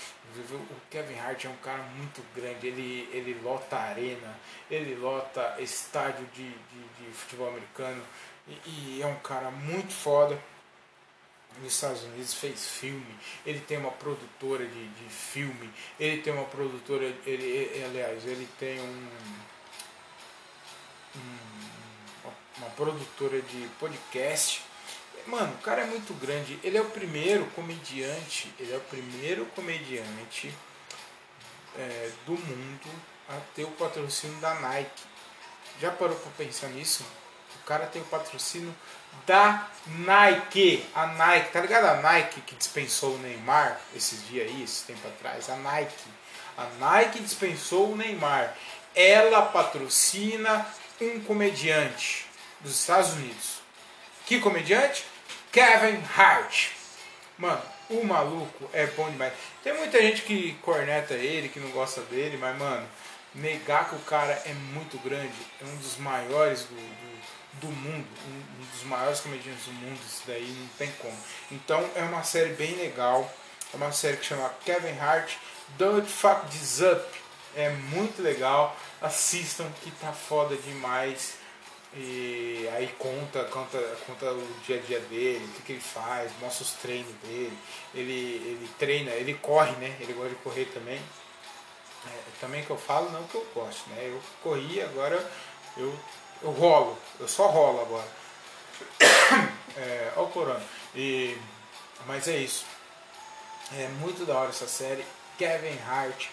[0.50, 4.40] O Kevin Hart é um cara muito grande, ele, ele lota arena,
[4.72, 8.02] ele lota estádio de, de, de futebol americano
[8.48, 10.40] e, e é um cara muito foda
[11.62, 16.46] nos Estados Unidos fez filme, ele tem uma produtora de, de filme, ele tem uma
[16.46, 19.10] produtora, ele, ele aliás, ele tem um,
[21.16, 21.56] um,
[22.58, 24.64] uma produtora de podcast.
[25.28, 26.60] mano, o cara é muito grande.
[26.64, 28.54] Ele é o primeiro comediante.
[28.60, 30.54] Ele é o primeiro comediante
[31.78, 32.90] é, do mundo
[33.28, 35.04] a ter o patrocínio da Nike.
[35.82, 37.04] Já parou pra pensar nisso?
[37.62, 38.74] O cara tem o patrocínio
[39.26, 40.86] da Nike.
[40.94, 41.86] A Nike, tá ligado?
[41.86, 45.50] A Nike que dispensou o Neymar esses dias aí, esse tempo atrás.
[45.50, 46.10] A Nike.
[46.58, 48.56] A Nike dispensou o Neymar.
[48.94, 50.66] Ela patrocina
[51.02, 52.26] um comediante
[52.62, 53.60] dos Estados Unidos.
[54.26, 55.06] Que comediante?
[55.52, 56.70] Kevin Hart.
[57.38, 59.34] Mano, o maluco é bom demais.
[59.64, 62.88] Tem muita gente que corneta ele, que não gosta dele, mas, mano,
[63.36, 67.15] negar que o cara é muito grande, é um dos maiores do, do,
[67.62, 71.18] do mundo, um, um, dos maiores comediantes do mundo, isso daí não tem como.
[71.52, 73.32] Então é uma série bem legal,
[73.74, 75.34] é uma série que chama Kevin Hart,
[75.78, 77.04] Don't Fuck This Up.
[77.56, 81.36] É muito legal, assistam que tá foda demais.
[81.98, 86.30] E aí conta, conta, conta o dia a dia dele, o que, que ele faz,
[86.42, 87.58] mostra os treinos dele.
[87.94, 89.96] Ele, ele treina, ele corre, né?
[90.02, 91.02] Ele gosta de correr também.
[92.06, 94.08] É, também que eu falo, não que eu gosto, né?
[94.08, 95.16] Eu corri, agora
[95.78, 95.98] eu,
[96.42, 98.08] eu rolo, eu só rolo agora.
[99.78, 100.64] É, olha o corona.
[100.96, 101.38] E,
[102.08, 102.66] mas é isso.
[103.74, 105.06] É muito da hora essa série.
[105.38, 106.28] Kevin Hart.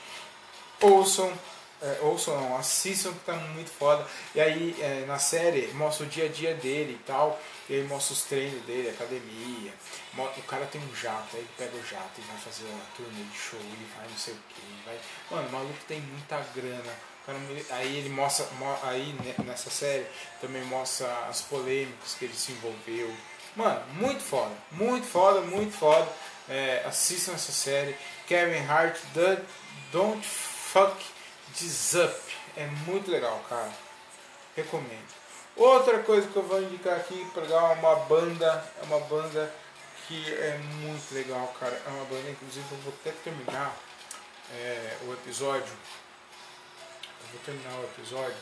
[0.80, 1.36] Ouçam
[1.82, 4.06] é, ouçam não, assistam que tá muito foda.
[4.36, 7.40] E aí é, na série mostra o dia a dia dele e tal.
[7.68, 9.72] E aí mostra os treinos dele, academia.
[10.16, 13.24] O cara tem um jato, aí ele pega o jato e vai fazer uma turnê
[13.24, 14.62] de show e vai não sei o que.
[14.86, 14.96] Vai...
[15.30, 17.11] Mano, o maluco tem muita grana.
[17.70, 18.46] Aí ele mostra,
[18.82, 20.06] aí nessa série
[20.40, 23.14] também mostra as polêmicas que ele se envolveu.
[23.54, 26.08] Mano, muito foda, muito foda, muito foda.
[26.48, 27.96] É, assistam essa série.
[28.26, 29.40] Kevin Hart, The
[29.92, 30.96] Don't Fuck
[31.56, 32.20] This Up.
[32.56, 33.70] É muito legal, cara.
[34.56, 35.12] Recomendo.
[35.54, 39.54] Outra coisa que eu vou indicar aqui para dar uma banda, é uma banda
[40.08, 41.80] que é muito legal, cara.
[41.86, 43.76] É uma banda, inclusive eu vou até terminar
[44.54, 45.72] é, o episódio.
[47.32, 48.36] Vou terminar o episódio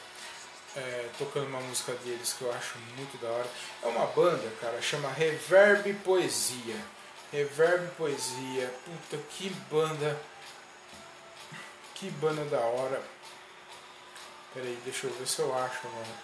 [0.76, 3.48] é, tocando uma música deles que eu acho muito da hora.
[3.82, 6.76] É uma banda, cara, chama Reverb Poesia.
[7.32, 8.72] Reverb Poesia.
[8.84, 10.20] Puta que banda
[11.94, 13.02] que banda da hora.
[14.54, 16.14] Pera aí, deixa eu ver se eu acho, mano.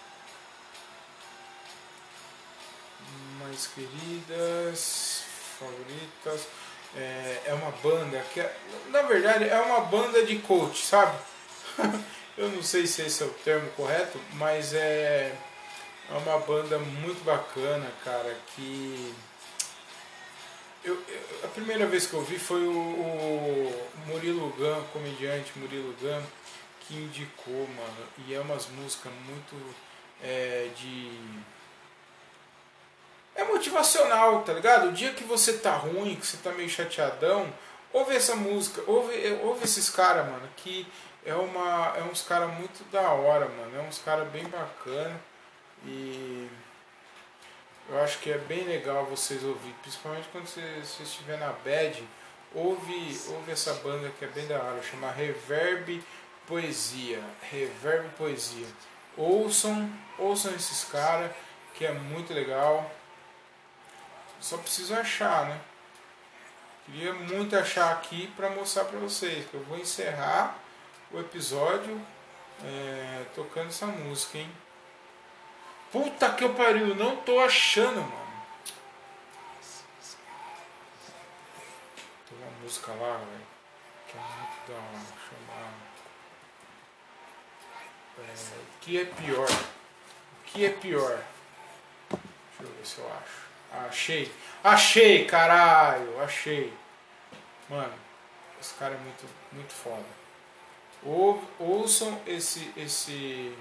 [3.41, 5.23] Mais queridas,
[5.59, 6.49] favoritas.
[6.97, 8.57] É, é uma banda que, é,
[8.89, 11.17] na verdade, é uma banda de coach, sabe?
[12.37, 15.35] eu não sei se esse é o termo correto, mas é,
[16.11, 19.15] é uma banda muito bacana, cara, que
[20.87, 23.73] eu, eu, a primeira vez que eu vi foi o, o
[24.07, 26.23] Murilo Gun, comediante Murilo Gun,
[26.81, 28.09] que indicou, mano.
[28.27, 29.75] E é umas músicas muito
[30.23, 31.11] é, de.
[33.35, 34.89] É motivacional, tá ligado?
[34.89, 37.53] O dia que você tá ruim, que você tá meio chateadão,
[37.93, 39.13] ouve essa música, ouve,
[39.43, 40.87] ouve esses caras, mano, que
[41.27, 43.77] é, uma, é uns caras muito da hora, mano.
[43.77, 45.21] É uns caras bem bacana.
[45.85, 46.49] E
[47.89, 52.03] eu acho que é bem legal vocês ouvir, principalmente quando você, você estiver na bad,
[52.55, 56.03] ouve, ouve essa banda que é bem da hora, chama Reverb
[56.47, 57.23] Poesia.
[57.51, 58.67] Reverb Poesia.
[59.17, 61.33] Ouçam, ouçam esses caras,
[61.75, 62.89] que é muito legal.
[64.41, 65.61] Só preciso achar, né?
[66.85, 70.57] Queria muito achar aqui para mostrar para vocês, que eu vou encerrar
[71.13, 72.01] o episódio
[72.65, 74.51] é, tocando essa música, hein?
[75.93, 78.27] Puta que eu pariu, não tô achando, mano.
[82.29, 83.47] Tem uma música lá, velho,
[84.09, 85.73] que é muito da hora, chamar.
[88.19, 89.49] É, o que é pior?
[89.49, 91.23] O que é pior?
[92.11, 93.47] Deixa eu ver se eu acho.
[93.89, 94.33] Achei!
[94.65, 96.21] Achei, caralho!
[96.21, 96.73] Achei!
[97.69, 97.95] Mano,
[98.61, 100.26] esse cara é muito, muito foda.
[101.07, 103.55] Ou, ouçam esse, esse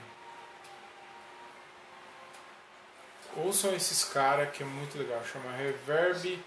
[3.38, 6.42] Ouçam esses caras que é muito legal, chama Reverb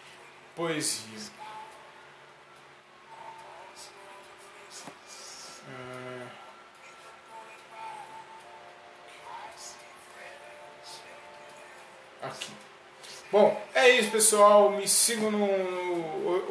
[0.57, 1.19] Poesia.
[5.69, 6.27] É...
[12.27, 12.51] Aqui.
[13.31, 14.71] Bom, é isso pessoal.
[14.71, 15.47] Me sigam no.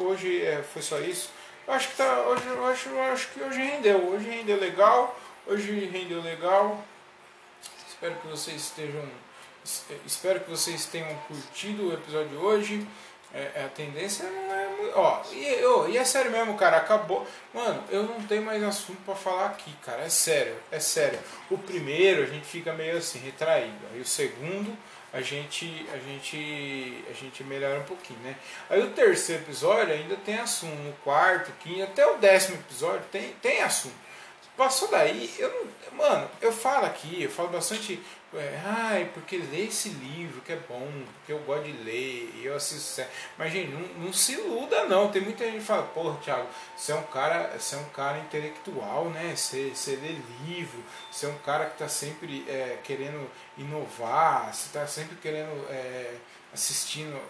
[0.04, 1.32] hoje é, foi só isso.
[1.68, 2.22] Eu acho que tá.
[2.22, 4.08] Hoje, eu acho, eu acho que hoje rendeu.
[4.08, 5.16] Hoje rendeu legal.
[5.46, 6.82] Hoje rendeu legal.
[7.86, 9.04] Espero que vocês estejam
[10.06, 12.86] Espero que vocês tenham curtido o episódio de hoje.
[13.34, 14.98] É, a tendência não é muito.
[14.98, 16.78] Ó, e, ó, e é sério mesmo, cara.
[16.78, 17.26] Acabou.
[17.52, 20.00] Mano, eu não tenho mais assunto para falar aqui, cara.
[20.02, 21.18] É sério, é sério.
[21.50, 23.76] O primeiro a gente fica meio assim, retraído.
[23.92, 24.74] Aí o segundo
[25.12, 28.36] a gente a gente a gente melhora um pouquinho, né?
[28.68, 33.32] Aí o terceiro episódio ainda tem assunto, o quarto, quinto, até o décimo episódio tem
[33.40, 34.08] tem assunto.
[34.56, 38.00] Passou daí, eu mano, eu falo aqui, eu falo bastante
[38.34, 42.44] é, ai, porque lê esse livro que é bom, porque eu gosto de ler, e
[42.44, 43.02] eu assisto.
[43.38, 45.10] Mas, gente, não, não, se iluda, não.
[45.10, 48.18] Tem muita gente que fala, porra, Thiago, você é um cara, você é um cara
[48.18, 49.34] intelectual, né?
[49.34, 54.66] Você, você lê livro, você é um cara que está sempre é, querendo inovar, você
[54.66, 55.66] está sempre querendo.
[55.70, 56.14] É,
[56.52, 57.20] assistindo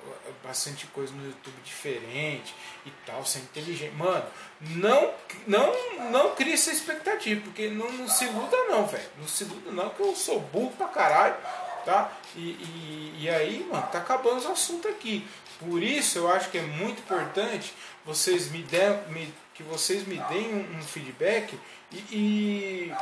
[0.44, 2.54] bastante coisa no YouTube diferente
[2.86, 3.94] e tal, ser inteligente.
[3.94, 4.24] Mano,
[4.60, 5.12] não,
[5.46, 5.72] não,
[6.10, 9.08] não cria essa expectativa, porque não, não se iluda não, velho.
[9.18, 11.36] Não se iluda não, que eu sou burro pra caralho,
[11.84, 12.12] tá?
[12.36, 15.26] E, e, e aí, mano, tá acabando os assuntos aqui.
[15.58, 20.18] Por isso eu acho que é muito importante vocês me, der, me que vocês me
[20.28, 21.58] deem um, um feedback
[21.90, 22.94] e, e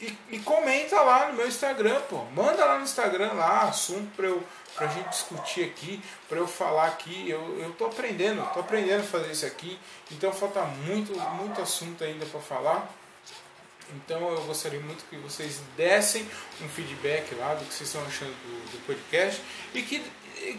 [0.00, 2.24] e, e, comenta lá no meu Instagram, pô.
[2.34, 4.42] Manda lá no Instagram lá, assunto pra, eu,
[4.80, 7.28] pra gente discutir aqui, pra eu falar aqui.
[7.28, 9.78] Eu, eu tô aprendendo, tô aprendendo a fazer isso aqui.
[10.10, 12.90] Então falta muito, muito assunto ainda para falar.
[13.94, 16.26] Então eu gostaria muito que vocês dessem
[16.62, 19.42] um feedback lá do que vocês estão achando do, do podcast
[19.74, 20.02] e que,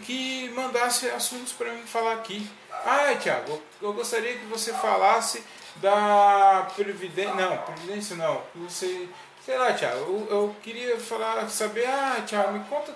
[0.06, 2.48] que mandasse assuntos para mim falar aqui.
[2.70, 5.42] Ah, Tiago, eu gostaria que você falasse
[5.76, 7.34] da Previdência.
[7.34, 8.42] Não, Previdência não.
[8.54, 9.08] Você
[9.44, 12.94] Sei lá, Tiago, eu, eu, queria falar, saber, ah, Tiago, me conta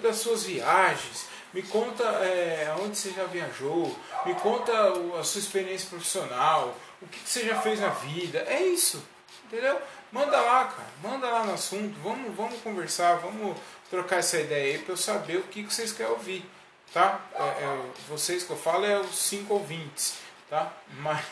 [0.00, 3.92] das suas viagens, me conta é, aonde você já viajou,
[4.24, 4.72] me conta
[5.18, 8.38] a sua experiência profissional, o que você já fez na vida.
[8.48, 9.04] É isso,
[9.46, 9.76] entendeu?
[10.12, 13.56] Manda lá, cara, manda lá no assunto, vamos, vamos conversar, vamos
[13.90, 16.48] trocar essa ideia aí para eu saber o que, que vocês querem ouvir,
[16.94, 17.20] tá?
[17.34, 20.72] É, é, vocês que eu falo é os cinco ouvintes, tá?
[20.98, 21.26] Mas.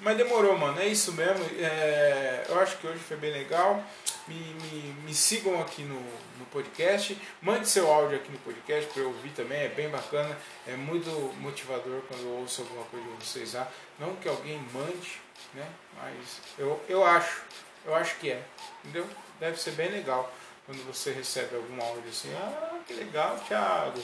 [0.00, 0.80] Mas demorou, mano.
[0.80, 1.44] É isso mesmo.
[1.58, 3.82] É, eu acho que hoje foi bem legal.
[4.28, 6.00] Me, me, me sigam aqui no,
[6.38, 7.18] no podcast.
[7.40, 9.60] Mande seu áudio aqui no podcast para eu ouvir também.
[9.60, 10.36] É bem bacana.
[10.66, 13.68] É muito motivador quando eu ouço alguma coisa de vocês lá.
[13.98, 15.20] Não que alguém mande,
[15.54, 15.66] né?
[15.96, 17.42] Mas eu, eu acho.
[17.84, 18.42] Eu acho que é.
[18.84, 19.06] Entendeu?
[19.40, 20.32] Deve ser bem legal
[20.66, 22.34] quando você recebe algum áudio assim.
[22.34, 24.00] Ah, que legal, Thiago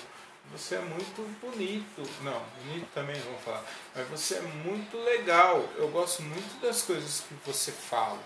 [0.53, 2.03] você é muito bonito.
[2.23, 3.65] Não, bonito também não vou falar.
[3.95, 5.67] Mas você é muito legal.
[5.77, 8.21] Eu gosto muito das coisas que você fala.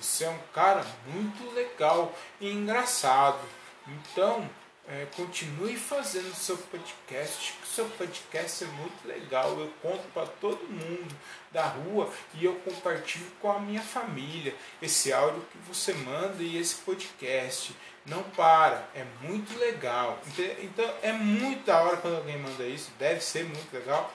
[0.00, 3.40] Você é um cara muito legal e engraçado.
[3.86, 4.48] Então,
[4.86, 9.58] é, continue fazendo seu podcast, que seu podcast é muito legal.
[9.58, 11.16] Eu conto para todo mundo
[11.50, 16.58] da rua e eu compartilho com a minha família esse áudio que você manda e
[16.58, 17.74] esse podcast.
[18.06, 20.20] Não para, é muito legal.
[20.38, 24.12] Então é muito da hora quando alguém manda isso, deve ser muito legal.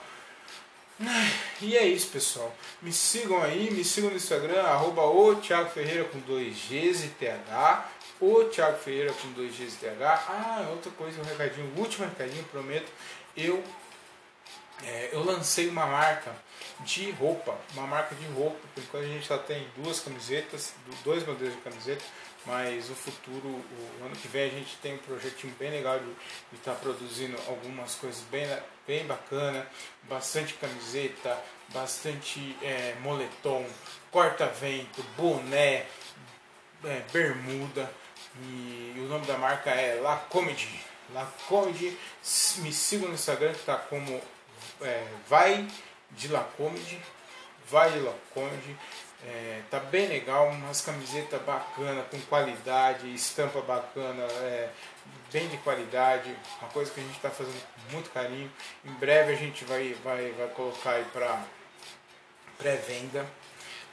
[1.60, 2.54] E é isso, pessoal.
[2.82, 7.08] Me sigam aí, me sigam no Instagram, arroba o Thiago Ferreira com dois Gs e
[7.18, 7.88] TH.
[8.20, 10.24] O Thiago Ferreira com dois Gs e TH.
[10.28, 12.92] Ah, outra coisa, um recadinho, último recadinho, prometo.
[13.36, 13.64] Eu,
[14.84, 16.32] é, eu lancei uma marca
[16.84, 18.58] de roupa, uma marca de roupa.
[18.74, 20.74] Por enquanto a gente só tem duas camisetas,
[21.04, 22.04] dois modelos de camiseta
[22.46, 26.56] mas o futuro, o ano que vem a gente tem um projetinho bem legal de
[26.56, 28.46] estar tá produzindo algumas coisas bem,
[28.86, 29.66] bem bacana,
[30.04, 31.36] bastante camiseta,
[31.68, 33.66] bastante é, moletom,
[34.10, 35.86] corta-vento, boné,
[36.84, 37.92] é, bermuda
[38.42, 40.80] e o nome da marca é La Comedy.
[41.12, 41.98] La Comedy,
[42.58, 44.20] me sigam no Instagram que está como
[44.80, 45.68] é, vai
[46.12, 47.00] de La Comedy,
[47.68, 48.76] vai de La Comedy.
[49.26, 54.70] É, tá bem legal, umas camisetas bacana, com qualidade, estampa bacana, é,
[55.30, 58.50] bem de qualidade, uma coisa que a gente está fazendo com muito carinho.
[58.84, 61.42] Em breve a gente vai, vai, vai colocar aí para
[62.56, 63.26] pré-venda.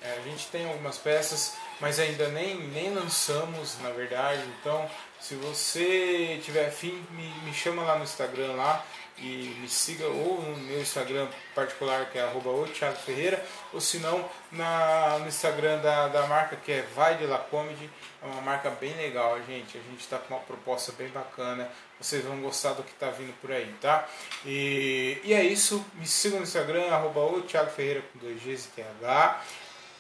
[0.02, 4.42] É, a gente tem algumas peças, mas ainda nem, nem lançamos, na verdade.
[4.62, 4.90] Então,
[5.20, 8.86] se você tiver fim, me, me chama lá no Instagram lá
[9.20, 13.44] e me siga ou no meu Instagram particular que é arroba o Thiago Ferreira
[13.74, 17.90] ou se não na, no Instagram da, da marca que é Vai de La Comedy.
[18.22, 19.78] É uma marca bem legal gente.
[19.78, 21.70] A gente está com uma proposta bem bacana.
[22.00, 24.08] Vocês vão gostar do que está vindo por aí tá?
[24.46, 25.84] E, e é isso.
[25.96, 29.44] Me siga no Instagram arroba o Thiago Ferreira com dois Gs e TH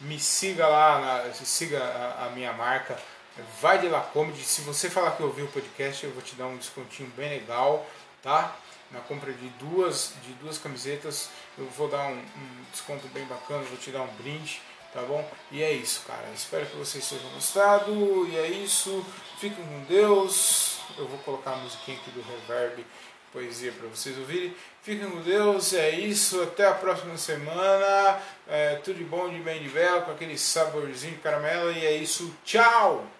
[0.01, 2.97] me siga lá na, siga a, a minha marca
[3.61, 4.43] Vai de La Comedy.
[4.43, 7.83] Se você falar que ouviu o podcast eu vou te dar um descontinho bem legal
[8.21, 8.55] tá
[8.91, 13.63] na compra de duas, de duas camisetas, eu vou dar um, um desconto bem bacana,
[13.63, 14.61] vou te dar um brinde,
[14.93, 15.29] tá bom?
[15.51, 16.27] E é isso, cara.
[16.33, 18.27] Espero que vocês tenham gostado.
[18.29, 19.05] E é isso.
[19.39, 20.79] Fiquem com Deus.
[20.97, 22.85] Eu vou colocar a musiquinha aqui do Reverb
[23.31, 24.55] poesia para vocês ouvirem.
[24.81, 26.41] Fiquem com Deus, é isso.
[26.41, 28.19] Até a próxima semana.
[28.47, 31.71] É, tudo de bom, de bem, de belo, com aquele saborzinho de caramelo.
[31.71, 32.33] E é isso.
[32.43, 33.16] Tchau!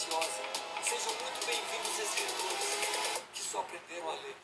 [0.00, 4.39] Sejam muito bem-vindos, escritores, que só aprenderam a ler.